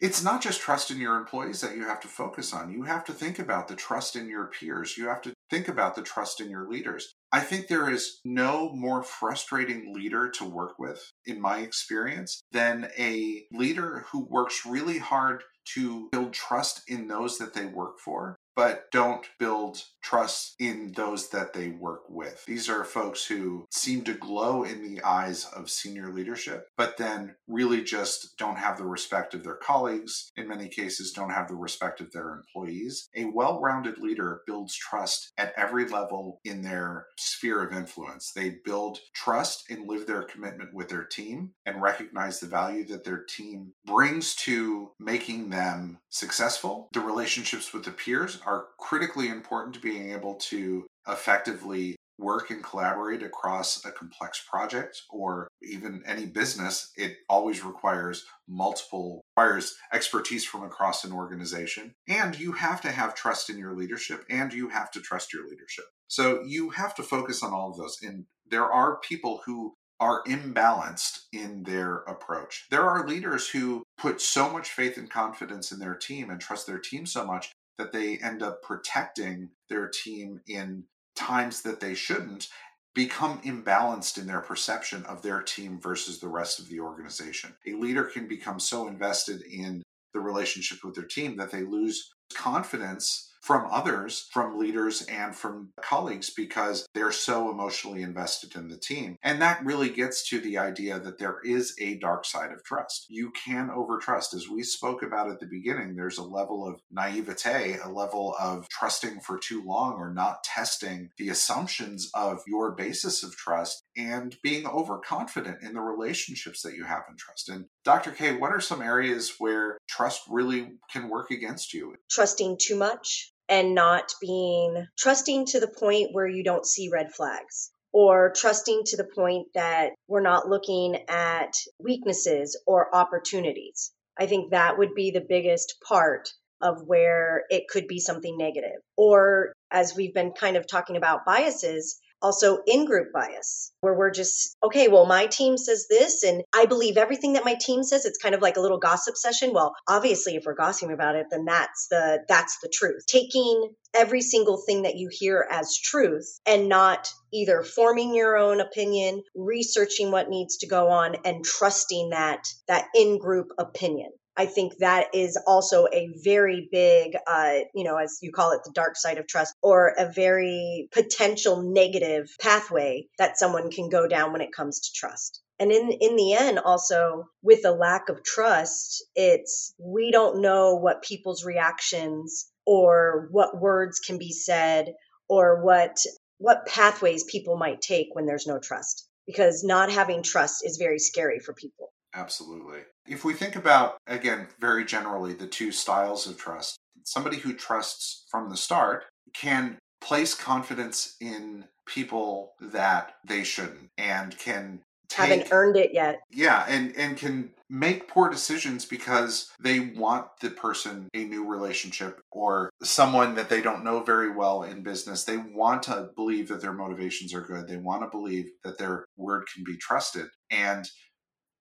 it's 0.00 0.22
not 0.22 0.40
just 0.40 0.60
trust 0.60 0.90
in 0.90 0.98
your 0.98 1.16
employees 1.16 1.60
that 1.60 1.76
you 1.76 1.84
have 1.84 2.00
to 2.00 2.08
focus 2.08 2.54
on. 2.54 2.72
You 2.72 2.84
have 2.84 3.04
to 3.04 3.12
think 3.12 3.38
about 3.38 3.68
the 3.68 3.76
trust 3.76 4.16
in 4.16 4.28
your 4.28 4.46
peers. 4.46 4.96
You 4.96 5.08
have 5.08 5.20
to 5.22 5.34
think 5.50 5.68
about 5.68 5.94
the 5.94 6.02
trust 6.02 6.40
in 6.40 6.50
your 6.50 6.68
leaders. 6.68 7.12
I 7.32 7.40
think 7.40 7.68
there 7.68 7.90
is 7.90 8.20
no 8.24 8.72
more 8.72 9.02
frustrating 9.02 9.92
leader 9.94 10.30
to 10.30 10.44
work 10.44 10.78
with, 10.78 11.10
in 11.26 11.40
my 11.40 11.58
experience, 11.58 12.40
than 12.50 12.88
a 12.98 13.44
leader 13.52 14.06
who 14.10 14.24
works 14.24 14.64
really 14.66 14.98
hard 14.98 15.44
to 15.74 16.08
build 16.10 16.32
trust 16.32 16.82
in 16.88 17.06
those 17.06 17.38
that 17.38 17.54
they 17.54 17.66
work 17.66 17.98
for 17.98 18.36
but 18.56 18.90
don't 18.90 19.26
build 19.38 19.82
trust 20.02 20.54
in 20.58 20.92
those 20.92 21.28
that 21.30 21.52
they 21.52 21.68
work 21.68 22.02
with. 22.08 22.44
These 22.46 22.68
are 22.68 22.84
folks 22.84 23.26
who 23.26 23.66
seem 23.70 24.02
to 24.04 24.14
glow 24.14 24.64
in 24.64 24.82
the 24.82 25.02
eyes 25.02 25.46
of 25.54 25.70
senior 25.70 26.12
leadership, 26.12 26.68
but 26.76 26.96
then 26.96 27.36
really 27.46 27.82
just 27.82 28.36
don't 28.38 28.58
have 28.58 28.78
the 28.78 28.84
respect 28.84 29.34
of 29.34 29.44
their 29.44 29.56
colleagues. 29.56 30.32
In 30.36 30.48
many 30.48 30.68
cases, 30.68 31.12
don't 31.12 31.30
have 31.30 31.48
the 31.48 31.54
respect 31.54 32.00
of 32.00 32.12
their 32.12 32.30
employees. 32.30 33.08
A 33.16 33.26
well 33.26 33.60
rounded 33.60 33.98
leader 33.98 34.42
builds 34.46 34.76
trust 34.76 35.32
at 35.38 35.52
every 35.56 35.86
level 35.88 36.40
in 36.44 36.62
their 36.62 37.06
sphere 37.18 37.62
of 37.62 37.72
influence. 37.72 38.32
They 38.32 38.56
build 38.64 38.98
trust 39.14 39.64
and 39.70 39.88
live 39.88 40.06
their 40.06 40.22
commitment 40.22 40.74
with 40.74 40.88
their 40.88 41.04
team 41.04 41.52
and 41.66 41.82
recognize 41.82 42.40
the 42.40 42.46
value 42.46 42.86
that 42.86 43.04
their 43.04 43.24
team 43.24 43.72
brings 43.86 44.34
to 44.36 44.92
making 44.98 45.50
them 45.50 45.98
successful. 46.08 46.88
The 46.92 47.00
relationships 47.00 47.72
with 47.72 47.84
the 47.84 47.90
peers 47.90 48.39
are 48.46 48.66
critically 48.78 49.28
important 49.28 49.74
to 49.74 49.80
being 49.80 50.10
able 50.12 50.34
to 50.34 50.86
effectively 51.08 51.96
work 52.20 52.50
and 52.50 52.62
collaborate 52.62 53.22
across 53.22 53.84
a 53.84 53.90
complex 53.90 54.44
project 54.48 55.02
or 55.10 55.48
even 55.62 56.02
any 56.06 56.26
business 56.26 56.92
it 56.96 57.16
always 57.28 57.64
requires 57.64 58.26
multiple 58.46 59.22
requires 59.36 59.76
expertise 59.92 60.44
from 60.44 60.62
across 60.62 61.04
an 61.04 61.12
organization. 61.12 61.94
And 62.08 62.38
you 62.38 62.52
have 62.52 62.82
to 62.82 62.90
have 62.90 63.14
trust 63.14 63.48
in 63.48 63.58
your 63.58 63.74
leadership 63.74 64.24
and 64.28 64.52
you 64.52 64.68
have 64.68 64.90
to 64.92 65.00
trust 65.00 65.32
your 65.32 65.48
leadership. 65.48 65.86
So 66.08 66.42
you 66.44 66.70
have 66.70 66.94
to 66.96 67.02
focus 67.02 67.42
on 67.42 67.52
all 67.54 67.70
of 67.70 67.78
those. 67.78 67.98
And 68.02 68.26
there 68.46 68.70
are 68.70 69.00
people 69.00 69.40
who 69.46 69.74
are 70.00 70.22
imbalanced 70.24 71.20
in 71.32 71.62
their 71.62 71.96
approach. 71.98 72.66
There 72.70 72.88
are 72.88 73.06
leaders 73.06 73.48
who 73.48 73.84
put 73.98 74.20
so 74.20 74.50
much 74.50 74.70
faith 74.70 74.96
and 74.96 75.10
confidence 75.10 75.70
in 75.72 75.78
their 75.78 75.94
team 75.94 76.30
and 76.30 76.40
trust 76.40 76.66
their 76.66 76.78
team 76.78 77.04
so 77.06 77.24
much 77.24 77.52
that 77.80 77.92
they 77.92 78.18
end 78.18 78.42
up 78.42 78.62
protecting 78.62 79.48
their 79.70 79.88
team 79.88 80.40
in 80.46 80.84
times 81.16 81.62
that 81.62 81.80
they 81.80 81.94
shouldn't 81.94 82.48
become 82.94 83.40
imbalanced 83.40 84.18
in 84.18 84.26
their 84.26 84.40
perception 84.40 85.02
of 85.06 85.22
their 85.22 85.40
team 85.40 85.80
versus 85.80 86.20
the 86.20 86.28
rest 86.28 86.58
of 86.58 86.68
the 86.68 86.78
organization. 86.80 87.54
A 87.66 87.72
leader 87.72 88.04
can 88.04 88.28
become 88.28 88.60
so 88.60 88.86
invested 88.86 89.42
in 89.42 89.82
the 90.12 90.20
relationship 90.20 90.84
with 90.84 90.94
their 90.94 91.04
team 91.04 91.36
that 91.38 91.50
they 91.50 91.62
lose 91.62 92.10
confidence 92.34 93.29
from 93.40 93.66
others, 93.70 94.28
from 94.32 94.58
leaders, 94.58 95.02
and 95.02 95.34
from 95.34 95.72
colleagues 95.80 96.30
because 96.30 96.86
they're 96.94 97.12
so 97.12 97.50
emotionally 97.50 98.02
invested 98.02 98.54
in 98.54 98.68
the 98.68 98.76
team. 98.76 99.16
And 99.22 99.40
that 99.40 99.64
really 99.64 99.88
gets 99.88 100.28
to 100.28 100.40
the 100.40 100.58
idea 100.58 100.98
that 100.98 101.18
there 101.18 101.38
is 101.44 101.74
a 101.80 101.98
dark 101.98 102.24
side 102.24 102.52
of 102.52 102.62
trust. 102.64 103.06
You 103.08 103.30
can 103.30 103.68
overtrust. 103.68 104.34
As 104.34 104.48
we 104.48 104.62
spoke 104.62 105.02
about 105.02 105.30
at 105.30 105.40
the 105.40 105.46
beginning, 105.46 105.96
there's 105.96 106.18
a 106.18 106.22
level 106.22 106.66
of 106.66 106.80
naivete, 106.90 107.78
a 107.82 107.88
level 107.88 108.34
of 108.38 108.68
trusting 108.68 109.20
for 109.20 109.38
too 109.38 109.62
long 109.64 109.94
or 109.94 110.12
not 110.12 110.44
testing 110.44 111.10
the 111.16 111.28
assumptions 111.28 112.10
of 112.14 112.40
your 112.46 112.72
basis 112.72 113.22
of 113.22 113.36
trust 113.36 113.82
and 113.96 114.36
being 114.42 114.66
overconfident 114.66 115.62
in 115.62 115.74
the 115.74 115.80
relationships 115.80 116.62
that 116.62 116.74
you 116.74 116.84
have 116.84 117.04
in 117.08 117.16
trust. 117.16 117.48
And 117.48 117.66
Dr. 117.84 118.10
K, 118.10 118.36
what 118.36 118.52
are 118.52 118.60
some 118.60 118.82
areas 118.82 119.34
where 119.38 119.78
trust 119.88 120.22
really 120.28 120.72
can 120.92 121.08
work 121.08 121.30
against 121.30 121.72
you? 121.72 121.94
Trusting 122.10 122.58
too 122.60 122.76
much 122.76 123.32
and 123.48 123.74
not 123.74 124.12
being 124.20 124.86
trusting 124.98 125.46
to 125.46 125.60
the 125.60 125.68
point 125.68 126.10
where 126.12 126.26
you 126.26 126.44
don't 126.44 126.66
see 126.66 126.90
red 126.92 127.12
flags 127.12 127.72
or 127.92 128.32
trusting 128.36 128.82
to 128.86 128.96
the 128.96 129.08
point 129.14 129.48
that 129.54 129.92
we're 130.06 130.20
not 130.20 130.48
looking 130.48 130.96
at 131.08 131.52
weaknesses 131.78 132.60
or 132.66 132.94
opportunities. 132.94 133.92
I 134.18 134.26
think 134.26 134.50
that 134.50 134.78
would 134.78 134.94
be 134.94 135.10
the 135.10 135.24
biggest 135.26 135.76
part 135.86 136.28
of 136.60 136.82
where 136.86 137.44
it 137.48 137.68
could 137.68 137.86
be 137.88 137.98
something 137.98 138.36
negative. 138.36 138.80
Or 138.96 139.54
as 139.70 139.96
we've 139.96 140.14
been 140.14 140.32
kind 140.32 140.56
of 140.56 140.66
talking 140.68 140.96
about 140.96 141.24
biases, 141.24 141.98
also 142.22 142.58
in 142.66 142.84
group 142.84 143.12
bias 143.12 143.72
where 143.80 143.94
we're 143.94 144.10
just 144.10 144.56
okay 144.62 144.88
well 144.88 145.06
my 145.06 145.26
team 145.26 145.56
says 145.56 145.86
this 145.88 146.22
and 146.22 146.42
i 146.54 146.66
believe 146.66 146.96
everything 146.96 147.34
that 147.34 147.44
my 147.44 147.56
team 147.60 147.82
says. 147.82 148.04
It's 148.04 148.18
kind 148.18 148.34
of 148.34 148.42
like 148.42 148.56
a 148.56 148.60
little 148.60 148.78
gossip 148.78 149.16
session. 149.16 149.52
Well 149.52 149.74
obviously 149.88 150.36
if 150.36 150.44
we're 150.46 150.54
gossiping 150.54 150.92
about 150.92 151.16
it 151.16 151.26
then 151.30 151.44
that's 151.44 151.88
the 151.88 152.20
that's 152.28 152.58
the 152.62 152.72
truth. 152.72 153.04
Taking 153.06 153.70
every 153.94 154.20
single 154.20 154.56
thing 154.56 154.82
that 154.82 154.96
you 154.96 155.08
hear 155.10 155.46
as 155.50 155.76
truth 155.76 156.40
and 156.46 156.68
not 156.68 157.08
either 157.32 157.62
forming 157.62 158.14
your 158.14 158.36
own 158.36 158.60
opinion 158.60 159.22
researching 159.34 160.10
what 160.10 160.28
needs 160.28 160.58
to 160.58 160.68
go 160.68 160.88
on 160.88 161.16
and 161.24 161.44
trusting 161.44 162.10
that 162.10 162.44
that 162.68 162.86
in 162.94 163.18
group 163.18 163.48
opinion 163.58 164.10
I 164.40 164.46
think 164.46 164.78
that 164.78 165.14
is 165.14 165.36
also 165.46 165.86
a 165.92 166.08
very 166.24 166.66
big, 166.72 167.14
uh, 167.26 167.58
you 167.74 167.84
know, 167.84 167.98
as 167.98 168.20
you 168.22 168.32
call 168.32 168.52
it, 168.52 168.62
the 168.64 168.72
dark 168.72 168.96
side 168.96 169.18
of 169.18 169.26
trust, 169.26 169.54
or 169.60 169.92
a 169.98 170.10
very 170.10 170.88
potential 170.92 171.62
negative 171.62 172.34
pathway 172.40 173.04
that 173.18 173.36
someone 173.36 173.70
can 173.70 173.90
go 173.90 174.08
down 174.08 174.32
when 174.32 174.40
it 174.40 174.50
comes 174.50 174.80
to 174.80 174.92
trust. 174.94 175.42
And 175.58 175.70
in 175.70 175.90
in 175.90 176.16
the 176.16 176.32
end, 176.32 176.58
also 176.58 177.28
with 177.42 177.66
a 177.66 177.70
lack 177.70 178.08
of 178.08 178.24
trust, 178.24 179.04
it's 179.14 179.74
we 179.78 180.10
don't 180.10 180.40
know 180.40 180.76
what 180.76 181.02
people's 181.02 181.44
reactions 181.44 182.50
or 182.64 183.28
what 183.32 183.60
words 183.60 183.98
can 183.98 184.16
be 184.16 184.32
said 184.32 184.94
or 185.28 185.62
what 185.62 185.98
what 186.38 186.64
pathways 186.64 187.24
people 187.24 187.58
might 187.58 187.82
take 187.82 188.08
when 188.14 188.24
there's 188.24 188.46
no 188.46 188.58
trust 188.58 189.06
because 189.26 189.62
not 189.62 189.92
having 189.92 190.22
trust 190.22 190.64
is 190.64 190.78
very 190.78 190.98
scary 190.98 191.40
for 191.40 191.52
people. 191.52 191.92
Absolutely. 192.14 192.80
If 193.06 193.24
we 193.24 193.34
think 193.34 193.56
about, 193.56 193.96
again, 194.06 194.48
very 194.60 194.84
generally, 194.84 195.34
the 195.34 195.46
two 195.46 195.72
styles 195.72 196.26
of 196.26 196.36
trust, 196.36 196.78
somebody 197.04 197.36
who 197.38 197.52
trusts 197.52 198.24
from 198.30 198.50
the 198.50 198.56
start 198.56 199.04
can 199.32 199.78
place 200.00 200.34
confidence 200.34 201.16
in 201.20 201.64
people 201.86 202.52
that 202.60 203.14
they 203.26 203.44
shouldn't 203.44 203.90
and 203.98 204.36
can 204.38 204.80
take, 205.08 205.28
haven't 205.28 205.48
earned 205.52 205.76
it 205.76 205.92
yet. 205.92 206.20
Yeah, 206.30 206.64
and 206.68 206.94
and 206.96 207.16
can 207.16 207.50
make 207.68 208.08
poor 208.08 208.30
decisions 208.30 208.84
because 208.84 209.50
they 209.60 209.80
want 209.80 210.26
the 210.40 210.50
person 210.50 211.08
a 211.14 211.24
new 211.24 211.46
relationship 211.46 212.20
or 212.32 212.70
someone 212.82 213.34
that 213.34 213.48
they 213.48 213.60
don't 213.60 213.84
know 213.84 214.02
very 214.02 214.30
well 214.30 214.62
in 214.62 214.82
business. 214.82 215.24
They 215.24 215.36
want 215.36 215.82
to 215.84 216.10
believe 216.16 216.48
that 216.48 216.60
their 216.60 216.72
motivations 216.72 217.34
are 217.34 217.42
good. 217.42 217.68
They 217.68 217.76
want 217.76 218.02
to 218.02 218.08
believe 218.08 218.50
that 218.64 218.78
their 218.78 219.04
word 219.16 219.44
can 219.54 219.64
be 219.64 219.76
trusted. 219.76 220.26
And 220.50 220.88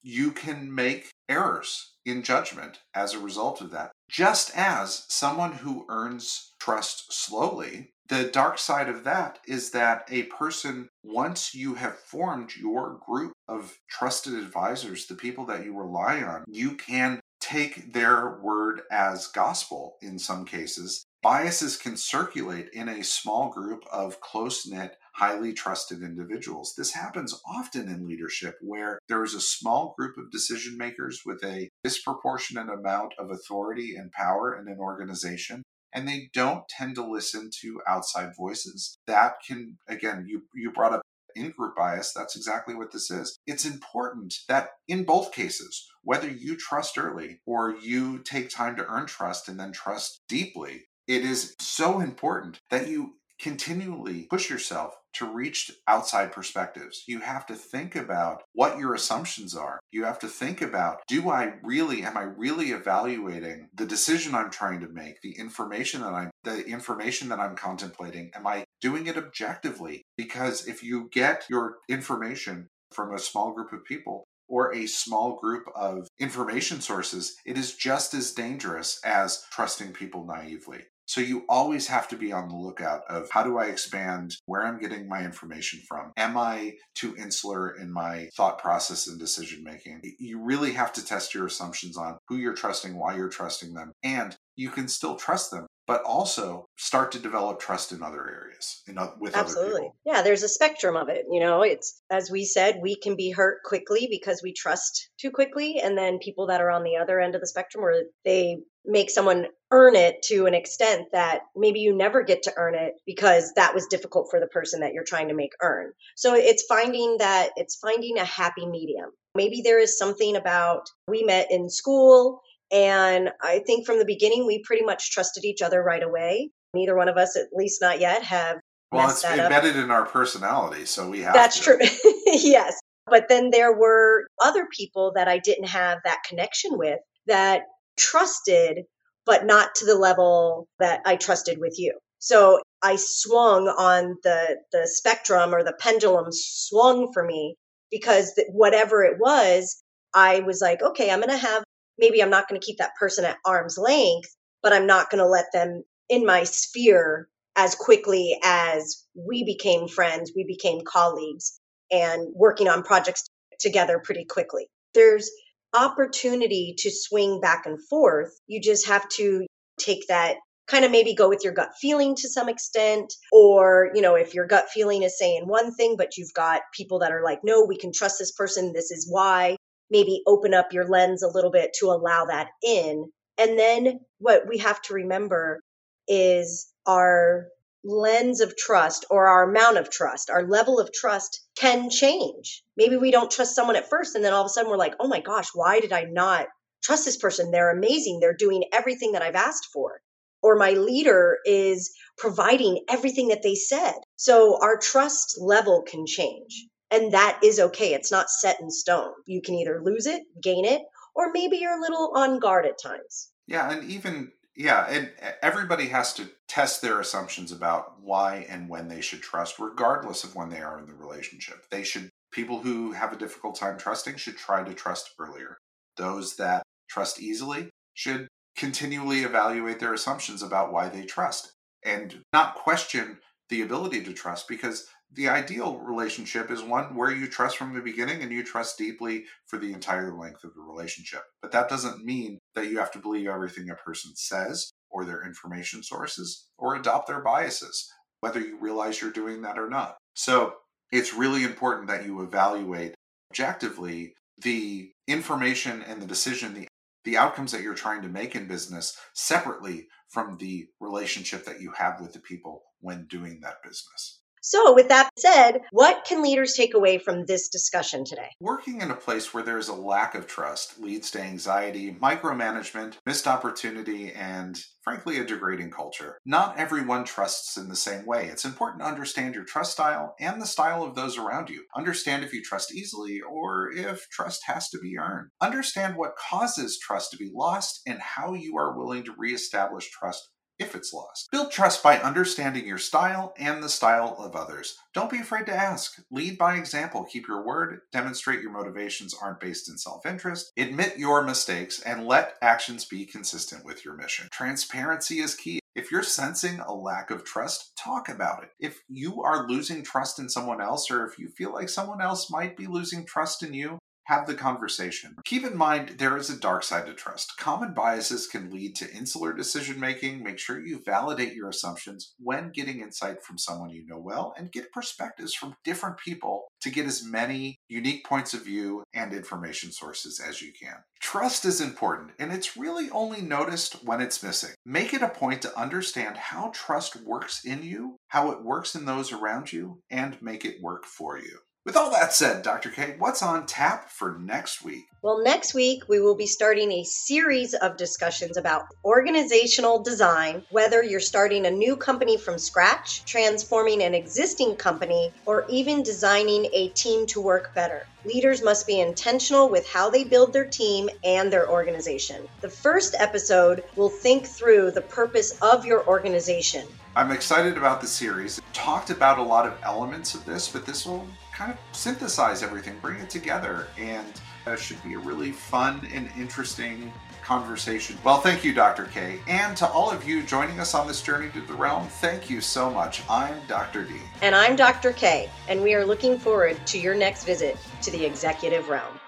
you 0.01 0.31
can 0.31 0.73
make 0.73 1.11
errors 1.27 1.93
in 2.05 2.23
judgment 2.23 2.79
as 2.93 3.13
a 3.13 3.19
result 3.19 3.61
of 3.61 3.71
that. 3.71 3.91
Just 4.09 4.55
as 4.55 5.05
someone 5.09 5.53
who 5.53 5.85
earns 5.89 6.53
trust 6.59 7.13
slowly, 7.13 7.93
the 8.07 8.23
dark 8.23 8.57
side 8.57 8.89
of 8.89 9.03
that 9.03 9.37
is 9.47 9.69
that 9.71 10.07
a 10.09 10.23
person, 10.23 10.89
once 11.03 11.53
you 11.53 11.75
have 11.75 11.99
formed 11.99 12.55
your 12.55 12.99
group 13.05 13.33
of 13.47 13.77
trusted 13.87 14.33
advisors, 14.33 15.05
the 15.05 15.15
people 15.15 15.45
that 15.45 15.63
you 15.63 15.77
rely 15.77 16.23
on, 16.23 16.43
you 16.47 16.75
can 16.75 17.19
take 17.39 17.93
their 17.93 18.39
word 18.41 18.81
as 18.91 19.27
gospel 19.27 19.97
in 20.01 20.17
some 20.17 20.45
cases. 20.45 21.05
Biases 21.21 21.77
can 21.77 21.97
circulate 21.97 22.69
in 22.73 22.89
a 22.89 23.03
small 23.03 23.49
group 23.49 23.83
of 23.91 24.21
close 24.21 24.65
knit, 24.65 24.97
highly 25.19 25.51
trusted 25.51 26.01
individuals. 26.01 26.73
This 26.77 26.93
happens 26.93 27.39
often 27.45 27.89
in 27.89 28.07
leadership 28.07 28.55
where 28.61 28.99
there 29.09 29.23
is 29.23 29.33
a 29.33 29.41
small 29.41 29.93
group 29.97 30.17
of 30.17 30.31
decision 30.31 30.77
makers 30.77 31.23
with 31.25 31.43
a 31.43 31.69
disproportionate 31.83 32.69
amount 32.69 33.13
of 33.19 33.29
authority 33.29 33.95
and 33.95 34.11
power 34.13 34.57
in 34.57 34.71
an 34.71 34.79
organization 34.79 35.63
and 35.93 36.07
they 36.07 36.29
don't 36.33 36.69
tend 36.69 36.95
to 36.95 37.05
listen 37.05 37.49
to 37.61 37.81
outside 37.87 38.29
voices. 38.37 38.97
That 39.07 39.33
can, 39.45 39.77
again, 39.87 40.25
you, 40.27 40.43
you 40.53 40.71
brought 40.71 40.93
up 40.93 41.01
in 41.35 41.51
group 41.51 41.75
bias. 41.75 42.13
That's 42.13 42.35
exactly 42.35 42.75
what 42.75 42.91
this 42.91 43.11
is. 43.11 43.37
It's 43.45 43.65
important 43.65 44.35
that 44.47 44.69
in 44.87 45.03
both 45.03 45.31
cases, 45.31 45.87
whether 46.03 46.29
you 46.29 46.55
trust 46.55 46.97
early 46.97 47.39
or 47.45 47.75
you 47.81 48.19
take 48.19 48.49
time 48.49 48.75
to 48.77 48.85
earn 48.85 49.07
trust 49.07 49.49
and 49.49 49.59
then 49.59 49.71
trust 49.71 50.21
deeply, 50.29 50.85
it 51.07 51.23
is 51.23 51.55
so 51.59 51.99
important 51.99 52.59
that 52.69 52.87
you 52.87 53.15
continually 53.39 54.27
push 54.29 54.49
yourself 54.49 54.93
to 55.13 55.31
reach 55.31 55.71
outside 55.87 56.31
perspectives. 56.31 57.03
You 57.07 57.19
have 57.19 57.45
to 57.47 57.55
think 57.55 57.95
about 57.95 58.43
what 58.53 58.77
your 58.77 58.93
assumptions 58.93 59.55
are. 59.55 59.79
You 59.91 60.03
have 60.05 60.19
to 60.19 60.27
think 60.27 60.61
about 60.61 60.99
do 61.07 61.29
I 61.29 61.53
really 61.63 62.03
am 62.03 62.17
I 62.17 62.23
really 62.23 62.71
evaluating 62.71 63.69
the 63.73 63.85
decision 63.85 64.35
I'm 64.35 64.51
trying 64.51 64.81
to 64.81 64.87
make, 64.87 65.21
the 65.21 65.37
information 65.37 66.01
that 66.01 66.13
I'm 66.13 66.31
the 66.43 66.65
information 66.65 67.29
that 67.29 67.39
I'm 67.39 67.55
contemplating, 67.55 68.31
am 68.35 68.47
I 68.47 68.63
doing 68.81 69.07
it 69.07 69.17
objectively? 69.17 70.03
Because 70.17 70.67
if 70.67 70.83
you 70.83 71.09
get 71.11 71.45
your 71.49 71.77
information 71.89 72.67
from 72.93 73.13
a 73.13 73.19
small 73.19 73.53
group 73.53 73.71
of 73.73 73.85
people, 73.85 74.23
or 74.49 74.73
a 74.73 74.87
small 74.87 75.39
group 75.39 75.63
of 75.75 76.07
information 76.19 76.81
sources, 76.81 77.35
it 77.45 77.57
is 77.57 77.75
just 77.75 78.13
as 78.13 78.31
dangerous 78.31 78.99
as 79.05 79.45
trusting 79.51 79.93
people 79.93 80.25
naively. 80.25 80.79
So 81.09 81.21
you 81.21 81.43
always 81.49 81.87
have 81.87 82.07
to 82.09 82.15
be 82.15 82.31
on 82.31 82.49
the 82.49 82.55
lookout 82.55 83.01
of 83.09 83.31
how 83.31 83.41
do 83.41 83.57
I 83.57 83.65
expand 83.65 84.35
where 84.45 84.63
I'm 84.63 84.79
getting 84.79 85.09
my 85.09 85.23
information 85.23 85.79
from? 85.87 86.11
Am 86.17 86.37
I 86.37 86.73
too 86.93 87.15
insular 87.17 87.71
in 87.71 87.91
my 87.91 88.29
thought 88.37 88.59
process 88.59 89.07
and 89.07 89.17
decision 89.17 89.63
making? 89.63 90.01
You 90.19 90.39
really 90.39 90.71
have 90.73 90.93
to 90.93 91.03
test 91.03 91.33
your 91.33 91.47
assumptions 91.47 91.97
on 91.97 92.19
who 92.27 92.35
you're 92.35 92.53
trusting, 92.53 92.95
why 92.95 93.15
you're 93.15 93.27
trusting 93.27 93.73
them, 93.73 93.91
and 94.03 94.37
you 94.55 94.69
can 94.69 94.87
still 94.87 95.15
trust 95.15 95.49
them 95.49 95.65
but 95.89 96.03
also 96.03 96.69
start 96.77 97.11
to 97.11 97.17
develop 97.17 97.59
trust 97.59 97.91
in 97.91 98.03
other 98.03 98.29
areas 98.29 98.83
in, 98.87 98.95
with 99.19 99.35
Absolutely. 99.35 99.71
other 99.71 99.79
people. 99.79 99.95
Yeah, 100.05 100.21
there's 100.21 100.43
a 100.43 100.47
spectrum 100.47 100.95
of 100.95 101.09
it. 101.09 101.25
You 101.31 101.39
know, 101.39 101.63
it's 101.63 102.03
as 102.11 102.29
we 102.29 102.45
said, 102.45 102.77
we 102.79 102.95
can 102.95 103.15
be 103.15 103.31
hurt 103.31 103.63
quickly 103.65 104.07
because 104.07 104.41
we 104.43 104.53
trust 104.53 105.09
too 105.19 105.31
quickly, 105.31 105.79
and 105.83 105.97
then 105.97 106.19
people 106.19 106.45
that 106.45 106.61
are 106.61 106.69
on 106.69 106.83
the 106.83 106.97
other 106.97 107.19
end 107.19 107.33
of 107.33 107.41
the 107.41 107.47
spectrum 107.47 107.83
where 107.83 108.03
they 108.23 108.59
make 108.85 109.09
someone 109.09 109.47
earn 109.71 109.95
it 109.95 110.21
to 110.25 110.45
an 110.45 110.53
extent 110.53 111.07
that 111.11 111.39
maybe 111.55 111.79
you 111.79 111.95
never 111.95 112.21
get 112.21 112.43
to 112.43 112.53
earn 112.55 112.75
it 112.75 112.93
because 113.07 113.51
that 113.55 113.73
was 113.73 113.87
difficult 113.87 114.27
for 114.29 114.39
the 114.39 114.47
person 114.47 114.81
that 114.81 114.93
you're 114.93 115.03
trying 115.03 115.29
to 115.29 115.33
make 115.33 115.53
earn. 115.59 115.91
So 116.15 116.35
it's 116.35 116.65
finding 116.69 117.17
that 117.17 117.49
it's 117.55 117.77
finding 117.77 118.19
a 118.19 118.25
happy 118.25 118.67
medium. 118.67 119.09
Maybe 119.33 119.61
there 119.63 119.79
is 119.79 119.97
something 119.97 120.35
about 120.35 120.87
we 121.07 121.23
met 121.23 121.47
in 121.49 121.67
school 121.67 122.41
and 122.71 123.29
I 123.41 123.59
think 123.65 123.85
from 123.85 123.99
the 123.99 124.05
beginning, 124.05 124.45
we 124.45 124.63
pretty 124.63 124.85
much 124.85 125.11
trusted 125.11 125.45
each 125.45 125.61
other 125.61 125.81
right 125.81 126.03
away. 126.03 126.51
Neither 126.73 126.95
one 126.95 127.09
of 127.09 127.17
us, 127.17 127.35
at 127.35 127.47
least 127.53 127.81
not 127.81 127.99
yet, 127.99 128.23
have. 128.23 128.57
Well, 128.91 129.09
it's 129.09 129.23
embedded 129.23 129.77
up. 129.77 129.83
in 129.83 129.91
our 129.91 130.05
personality, 130.05 130.85
so 130.85 131.09
we 131.09 131.21
have. 131.21 131.33
That's 131.33 131.59
to. 131.59 131.63
true. 131.63 131.77
yes. 132.25 132.79
But 133.07 133.27
then 133.27 133.49
there 133.49 133.75
were 133.75 134.27
other 134.43 134.67
people 134.75 135.13
that 135.15 135.27
I 135.27 135.39
didn't 135.39 135.67
have 135.67 135.99
that 136.05 136.19
connection 136.27 136.77
with 136.77 136.99
that 137.27 137.63
trusted, 137.97 138.83
but 139.25 139.45
not 139.45 139.75
to 139.75 139.85
the 139.85 139.95
level 139.95 140.67
that 140.79 141.01
I 141.05 141.15
trusted 141.15 141.59
with 141.59 141.75
you. 141.77 141.97
So 142.19 142.61
I 142.83 142.97
swung 142.97 143.67
on 143.67 144.17
the 144.23 144.57
the 144.71 144.87
spectrum 144.87 145.55
or 145.55 145.63
the 145.63 145.75
pendulum 145.79 146.27
swung 146.31 147.11
for 147.13 147.23
me 147.23 147.55
because 147.89 148.39
whatever 148.49 149.03
it 149.03 149.19
was, 149.19 149.81
I 150.13 150.41
was 150.41 150.61
like, 150.61 150.81
okay, 150.81 151.09
I'm 151.09 151.21
going 151.21 151.29
to 151.29 151.37
have 151.37 151.63
maybe 151.99 152.21
I'm 152.21 152.29
not 152.29 152.47
going 152.47 152.59
to 152.59 152.65
keep 152.65 152.77
that 152.77 152.95
person 152.99 153.25
at 153.25 153.37
arm's 153.45 153.77
length, 153.77 154.35
but 154.63 154.73
I'm 154.73 154.87
not 154.87 155.09
going 155.09 155.23
to 155.23 155.29
let 155.29 155.51
them 155.53 155.83
in 156.09 156.25
my 156.25 156.43
sphere 156.43 157.27
as 157.55 157.75
quickly 157.75 158.39
as 158.43 159.05
we 159.15 159.43
became 159.43 159.87
friends, 159.87 160.31
we 160.35 160.45
became 160.45 160.81
colleagues, 160.85 161.59
and 161.91 162.27
working 162.33 162.67
on 162.67 162.83
projects 162.83 163.27
together 163.59 164.01
pretty 164.03 164.25
quickly. 164.25 164.67
There's 164.93 165.29
opportunity 165.73 166.75
to 166.79 166.89
swing 166.89 167.41
back 167.41 167.65
and 167.65 167.77
forth. 167.89 168.31
You 168.47 168.61
just 168.61 168.87
have 168.87 169.07
to 169.09 169.45
take 169.79 170.07
that 170.07 170.37
kind 170.67 170.85
of 170.85 170.91
maybe 170.91 171.13
go 171.13 171.27
with 171.27 171.43
your 171.43 171.53
gut 171.53 171.71
feeling 171.81 172.15
to 172.15 172.29
some 172.29 172.47
extent 172.47 173.13
or 173.31 173.89
you 173.95 174.01
know 174.01 174.15
if 174.15 174.35
your 174.35 174.45
gut 174.45 174.69
feeling 174.69 175.01
is 175.01 175.17
saying 175.17 175.47
one 175.47 175.73
thing 175.73 175.95
but 175.97 176.15
you've 176.15 176.33
got 176.35 176.61
people 176.75 176.99
that 176.99 177.11
are 177.11 177.23
like 177.23 177.39
no 177.43 177.65
we 177.65 177.75
can 177.75 177.91
trust 177.91 178.19
this 178.19 178.31
person 178.31 178.71
this 178.71 178.91
is 178.91 179.07
why 179.09 179.55
maybe 179.89 180.21
open 180.27 180.53
up 180.53 180.73
your 180.73 180.87
lens 180.87 181.23
a 181.23 181.29
little 181.29 181.51
bit 181.51 181.71
to 181.79 181.87
allow 181.87 182.25
that 182.25 182.47
in. 182.63 183.09
And 183.37 183.57
then 183.57 183.99
what 184.19 184.47
we 184.47 184.57
have 184.59 184.81
to 184.83 184.93
remember 184.93 185.61
is 186.07 186.67
our 186.85 187.47
lens 187.83 188.41
of 188.41 188.57
trust 188.57 189.05
or 189.09 189.27
our 189.27 189.49
amount 189.49 189.77
of 189.77 189.89
trust, 189.89 190.29
our 190.29 190.43
level 190.43 190.79
of 190.79 190.91
trust 190.93 191.41
can 191.55 191.89
change. 191.89 192.63
Maybe 192.75 192.97
we 192.97 193.11
don't 193.11 193.31
trust 193.31 193.55
someone 193.55 193.75
at 193.75 193.89
first, 193.89 194.15
and 194.15 194.23
then 194.23 194.33
all 194.33 194.41
of 194.41 194.47
a 194.47 194.49
sudden 194.49 194.69
we're 194.69 194.77
like, 194.77 194.95
oh 194.99 195.07
my 195.07 195.21
gosh, 195.21 195.49
why 195.53 195.79
did 195.79 195.93
I 195.93 196.03
not 196.03 196.47
trust 196.83 197.05
this 197.05 197.17
person? 197.17 197.51
They're 197.51 197.71
amazing. 197.71 198.19
They're 198.19 198.35
doing 198.35 198.63
everything 198.73 199.13
that 199.13 199.21
I've 199.21 199.35
asked 199.35 199.67
for. 199.71 200.01
Or 200.41 200.55
my 200.55 200.71
leader 200.71 201.37
is 201.45 201.93
providing 202.17 202.85
everything 202.89 203.27
that 203.29 203.43
they 203.43 203.55
said. 203.55 203.95
So 204.15 204.57
our 204.61 204.77
trust 204.77 205.37
level 205.39 205.83
can 205.85 206.05
change. 206.05 206.67
And 206.91 207.11
that 207.13 207.39
is 207.43 207.59
okay. 207.59 207.93
It's 207.93 208.11
not 208.11 208.29
set 208.29 208.59
in 208.59 208.71
stone. 208.71 209.13
You 209.25 209.41
can 209.41 209.55
either 209.55 209.81
lose 209.83 210.07
it, 210.07 210.23
gain 210.41 210.65
it, 210.65 210.81
or 211.15 211.31
maybe 211.31 211.57
you're 211.57 211.77
a 211.77 211.81
little 211.81 212.11
on 212.15 212.39
guard 212.39 212.65
at 212.65 212.81
times. 212.81 213.31
Yeah, 213.47 213.71
and 213.71 213.89
even 213.89 214.31
yeah, 214.55 214.87
and 214.89 215.11
everybody 215.41 215.87
has 215.87 216.13
to 216.15 216.29
test 216.47 216.81
their 216.81 216.99
assumptions 216.99 217.51
about 217.51 218.01
why 218.01 218.45
and 218.49 218.67
when 218.67 218.87
they 218.87 219.01
should 219.01 219.21
trust, 219.21 219.59
regardless 219.59 220.23
of 220.23 220.35
when 220.35 220.49
they 220.49 220.61
are 220.61 220.79
in 220.79 220.87
the 220.87 220.93
relationship. 220.93 221.69
They 221.71 221.83
should 221.83 222.09
people 222.31 222.59
who 222.59 222.91
have 222.91 223.13
a 223.13 223.17
difficult 223.17 223.55
time 223.55 223.77
trusting 223.77 224.17
should 224.17 224.37
try 224.37 224.63
to 224.63 224.73
trust 224.73 225.11
earlier. 225.19 225.57
Those 225.97 226.35
that 226.35 226.63
trust 226.89 227.21
easily 227.21 227.69
should 227.93 228.27
continually 228.57 229.21
evaluate 229.21 229.79
their 229.79 229.93
assumptions 229.93 230.41
about 230.41 230.73
why 230.73 230.89
they 230.89 231.05
trust 231.05 231.53
and 231.83 232.21
not 232.33 232.55
question 232.55 233.19
the 233.49 233.61
ability 233.61 234.03
to 234.03 234.13
trust 234.13 234.47
because 234.47 234.87
the 235.11 235.27
ideal 235.27 235.77
relationship 235.79 236.51
is 236.51 236.61
one 236.61 236.95
where 236.95 237.11
you 237.11 237.27
trust 237.27 237.57
from 237.57 237.73
the 237.73 237.81
beginning 237.81 238.21
and 238.21 238.31
you 238.31 238.43
trust 238.43 238.77
deeply 238.77 239.25
for 239.47 239.57
the 239.57 239.73
entire 239.73 240.13
length 240.13 240.43
of 240.43 240.53
the 240.53 240.61
relationship. 240.61 241.23
But 241.41 241.51
that 241.51 241.69
doesn't 241.69 242.05
mean 242.05 242.37
that 242.55 242.67
you 242.67 242.77
have 242.77 242.91
to 242.91 242.99
believe 242.99 243.27
everything 243.27 243.69
a 243.69 243.75
person 243.75 244.15
says 244.15 244.71
or 244.89 245.05
their 245.05 245.25
information 245.25 245.81
sources 245.83 246.47
or 246.57 246.75
adopt 246.75 247.07
their 247.07 247.21
biases, 247.21 247.91
whether 248.21 248.39
you 248.39 248.57
realize 248.59 249.01
you're 249.01 249.11
doing 249.11 249.41
that 249.41 249.57
or 249.57 249.69
not. 249.69 249.97
So 250.13 250.55
it's 250.91 251.13
really 251.13 251.43
important 251.43 251.87
that 251.87 252.05
you 252.05 252.21
evaluate 252.21 252.93
objectively 253.31 254.13
the 254.41 254.91
information 255.07 255.83
and 255.87 256.01
the 256.01 256.07
decision, 256.07 256.53
the 256.53 256.67
the 257.05 257.17
outcomes 257.17 257.51
that 257.51 257.61
you're 257.61 257.73
trying 257.73 258.01
to 258.01 258.09
make 258.09 258.35
in 258.35 258.45
business 258.45 258.97
separately 259.13 259.87
from 260.09 260.37
the 260.37 260.67
relationship 260.79 261.45
that 261.45 261.61
you 261.61 261.71
have 261.71 262.01
with 262.01 262.13
the 262.13 262.19
people 262.19 262.63
when 262.81 263.07
doing 263.07 263.39
that 263.41 263.63
business. 263.63 264.19
So, 264.41 264.73
with 264.73 264.87
that 264.89 265.09
said, 265.17 265.61
what 265.71 266.05
can 266.05 266.21
leaders 266.21 266.53
take 266.53 266.73
away 266.73 266.97
from 266.97 267.25
this 267.25 267.49
discussion 267.49 268.05
today? 268.05 268.29
Working 268.39 268.81
in 268.81 268.91
a 268.91 268.95
place 268.95 269.33
where 269.33 269.43
there 269.43 269.57
is 269.57 269.67
a 269.67 269.73
lack 269.73 270.15
of 270.15 270.27
trust 270.27 270.79
leads 270.79 271.11
to 271.11 271.21
anxiety, 271.21 271.93
micromanagement, 271.93 272.95
missed 273.05 273.27
opportunity, 273.27 274.11
and 274.13 274.59
frankly, 274.83 275.19
a 275.19 275.25
degrading 275.25 275.69
culture. 275.69 276.17
Not 276.25 276.57
everyone 276.57 277.03
trusts 277.03 277.57
in 277.57 277.69
the 277.69 277.75
same 277.75 278.05
way. 278.05 278.27
It's 278.27 278.45
important 278.45 278.81
to 278.81 278.87
understand 278.87 279.35
your 279.35 279.43
trust 279.43 279.73
style 279.73 280.15
and 280.19 280.41
the 280.41 280.47
style 280.47 280.83
of 280.83 280.95
those 280.95 281.17
around 281.17 281.49
you. 281.49 281.65
Understand 281.75 282.23
if 282.23 282.33
you 282.33 282.41
trust 282.41 282.73
easily 282.73 283.21
or 283.21 283.71
if 283.71 284.09
trust 284.09 284.41
has 284.45 284.69
to 284.69 284.79
be 284.79 284.97
earned. 284.97 285.29
Understand 285.41 285.95
what 285.95 286.15
causes 286.15 286.79
trust 286.79 287.11
to 287.11 287.17
be 287.17 287.29
lost 287.33 287.81
and 287.85 287.99
how 287.99 288.33
you 288.33 288.57
are 288.57 288.77
willing 288.77 289.03
to 289.03 289.15
reestablish 289.17 289.91
trust 289.91 290.29
if 290.59 290.75
it's 290.75 290.93
lost. 290.93 291.29
Build 291.31 291.51
trust 291.51 291.81
by 291.81 291.97
understanding 291.99 292.67
your 292.67 292.77
style 292.77 293.33
and 293.37 293.63
the 293.63 293.69
style 293.69 294.15
of 294.19 294.35
others. 294.35 294.77
Don't 294.93 295.09
be 295.09 295.19
afraid 295.19 295.45
to 295.45 295.55
ask. 295.55 296.01
Lead 296.11 296.37
by 296.37 296.55
example. 296.55 297.05
Keep 297.05 297.27
your 297.27 297.43
word. 297.43 297.81
Demonstrate 297.91 298.41
your 298.41 298.51
motivations 298.51 299.15
aren't 299.19 299.39
based 299.39 299.69
in 299.69 299.77
self 299.77 300.05
interest. 300.05 300.51
Admit 300.57 300.97
your 300.97 301.23
mistakes 301.23 301.81
and 301.81 302.05
let 302.05 302.35
actions 302.41 302.85
be 302.85 303.05
consistent 303.05 303.63
with 303.65 303.85
your 303.85 303.95
mission. 303.95 304.27
Transparency 304.31 305.19
is 305.19 305.35
key. 305.35 305.59
If 305.75 305.91
you're 305.91 306.03
sensing 306.03 306.59
a 306.59 306.73
lack 306.73 307.09
of 307.09 307.23
trust, 307.23 307.71
talk 307.77 308.09
about 308.09 308.43
it. 308.43 308.49
If 308.59 308.81
you 308.89 309.21
are 309.23 309.47
losing 309.47 309.83
trust 309.83 310.19
in 310.19 310.27
someone 310.27 310.59
else, 310.59 310.91
or 310.91 311.05
if 311.05 311.17
you 311.17 311.29
feel 311.29 311.53
like 311.53 311.69
someone 311.69 312.01
else 312.01 312.29
might 312.29 312.57
be 312.57 312.67
losing 312.67 313.05
trust 313.05 313.43
in 313.43 313.53
you, 313.53 313.79
have 314.09 314.25
the 314.25 314.33
conversation. 314.33 315.15
Keep 315.23 315.45
in 315.45 315.55
mind, 315.55 315.95
there 315.99 316.17
is 316.17 316.31
a 316.31 316.39
dark 316.39 316.63
side 316.63 316.87
to 316.87 316.93
trust. 316.95 317.37
Common 317.37 317.75
biases 317.75 318.25
can 318.25 318.49
lead 318.49 318.75
to 318.75 318.91
insular 318.91 319.33
decision 319.33 319.79
making. 319.79 320.23
Make 320.23 320.39
sure 320.39 320.59
you 320.59 320.81
validate 320.83 321.35
your 321.35 321.47
assumptions 321.47 322.15
when 322.17 322.49
getting 322.49 322.79
insight 322.81 323.21
from 323.23 323.37
someone 323.37 323.69
you 323.69 323.85
know 323.85 323.99
well 323.99 324.33
and 324.35 324.51
get 324.51 324.71
perspectives 324.71 325.35
from 325.35 325.55
different 325.63 325.99
people 325.99 326.47
to 326.61 326.71
get 326.71 326.87
as 326.87 327.05
many 327.05 327.59
unique 327.67 328.03
points 328.03 328.33
of 328.33 328.43
view 328.43 328.83
and 328.95 329.13
information 329.13 329.71
sources 329.71 330.19
as 330.19 330.41
you 330.41 330.51
can. 330.59 330.77
Trust 330.99 331.45
is 331.45 331.61
important, 331.61 332.11
and 332.17 332.33
it's 332.33 332.57
really 332.57 332.89
only 332.89 333.21
noticed 333.21 333.85
when 333.85 334.01
it's 334.01 334.23
missing. 334.23 334.55
Make 334.65 334.91
it 334.91 335.03
a 335.03 335.07
point 335.07 335.43
to 335.43 335.57
understand 335.57 336.17
how 336.17 336.51
trust 336.53 336.95
works 337.03 337.45
in 337.45 337.61
you, 337.61 337.97
how 338.07 338.31
it 338.31 338.43
works 338.43 338.73
in 338.73 338.85
those 338.85 339.11
around 339.11 339.53
you, 339.53 339.81
and 339.91 340.19
make 340.19 340.45
it 340.45 340.63
work 340.63 340.85
for 340.85 341.19
you. 341.19 341.37
With 341.65 341.75
all 341.75 341.91
that 341.91 342.13
said, 342.13 342.41
Dr. 342.41 342.69
K, 342.69 342.95
what's 342.97 343.21
on 343.21 343.45
tap 343.45 343.91
for 343.91 344.17
next 344.17 344.63
week? 344.63 344.87
Well, 345.01 345.21
next 345.21 345.53
week 345.53 345.83
we 345.89 345.99
will 345.99 346.15
be 346.15 346.25
starting 346.25 346.71
a 346.71 346.85
series 346.85 347.53
of 347.53 347.75
discussions 347.75 348.37
about 348.37 348.67
organizational 348.85 349.83
design, 349.83 350.43
whether 350.51 350.81
you're 350.81 351.01
starting 351.01 351.45
a 351.45 351.51
new 351.51 351.75
company 351.75 352.17
from 352.17 352.39
scratch, 352.39 353.03
transforming 353.03 353.83
an 353.83 353.93
existing 353.93 354.55
company, 354.55 355.11
or 355.25 355.45
even 355.49 355.83
designing 355.83 356.47
a 356.53 356.69
team 356.69 357.05
to 357.07 357.19
work 357.19 357.53
better. 357.53 357.85
Leaders 358.05 358.41
must 358.41 358.65
be 358.65 358.79
intentional 358.79 359.49
with 359.49 359.67
how 359.67 359.89
they 359.89 360.05
build 360.05 360.31
their 360.31 360.47
team 360.47 360.89
and 361.03 361.31
their 361.31 361.49
organization. 361.49 362.27
The 362.39 362.49
first 362.49 362.95
episode 362.97 363.65
will 363.75 363.89
think 363.89 364.25
through 364.25 364.71
the 364.71 364.81
purpose 364.81 365.37
of 365.41 365.65
your 365.65 365.85
organization. 365.87 366.65
I'm 366.95 367.11
excited 367.11 367.57
about 367.57 367.81
the 367.81 367.87
series. 367.87 368.41
Talked 368.53 368.89
about 368.89 369.19
a 369.19 369.23
lot 369.23 369.45
of 369.45 369.57
elements 369.63 370.15
of 370.15 370.25
this, 370.25 370.47
but 370.47 370.65
this 370.65 370.85
will 370.85 371.05
kind 371.39 371.53
of 371.53 371.57
synthesize 371.71 372.43
everything, 372.43 372.77
bring 372.81 372.99
it 372.99 373.09
together, 373.09 373.67
and 373.77 374.21
uh, 374.45 374.57
should 374.57 374.83
be 374.83 374.95
a 374.95 374.99
really 374.99 375.31
fun 375.31 375.87
and 375.93 376.09
interesting 376.17 376.91
conversation. 377.23 377.97
Well, 378.03 378.19
thank 378.19 378.43
you, 378.43 378.51
Dr. 378.53 378.89
K. 378.91 379.21
And 379.25 379.55
to 379.55 379.69
all 379.69 379.89
of 379.89 380.05
you 380.05 380.21
joining 380.21 380.59
us 380.59 380.75
on 380.75 380.85
this 380.85 381.01
journey 381.01 381.29
to 381.29 381.39
the 381.39 381.53
realm, 381.53 381.87
thank 381.87 382.29
you 382.29 382.41
so 382.41 382.69
much. 382.69 383.03
I'm 383.09 383.35
Dr. 383.47 383.85
D. 383.85 383.93
And 384.21 384.35
I'm 384.35 384.57
Dr. 384.57 384.91
K. 384.91 385.29
And 385.47 385.63
we 385.63 385.73
are 385.75 385.85
looking 385.85 386.19
forward 386.19 386.59
to 386.67 386.77
your 386.77 386.93
next 386.93 387.23
visit 387.23 387.55
to 387.83 387.91
the 387.91 388.03
executive 388.03 388.67
realm. 388.67 388.99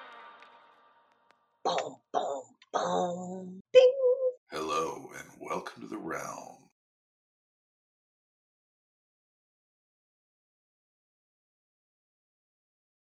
Boom, 1.65 1.98
boom, 2.13 2.44
boom, 2.72 3.62
bing. 3.74 3.94
Hello, 4.52 5.10
and 5.17 5.28
welcome 5.38 5.84
to 5.84 5.89
the 5.89 5.98
realm. 5.98 6.61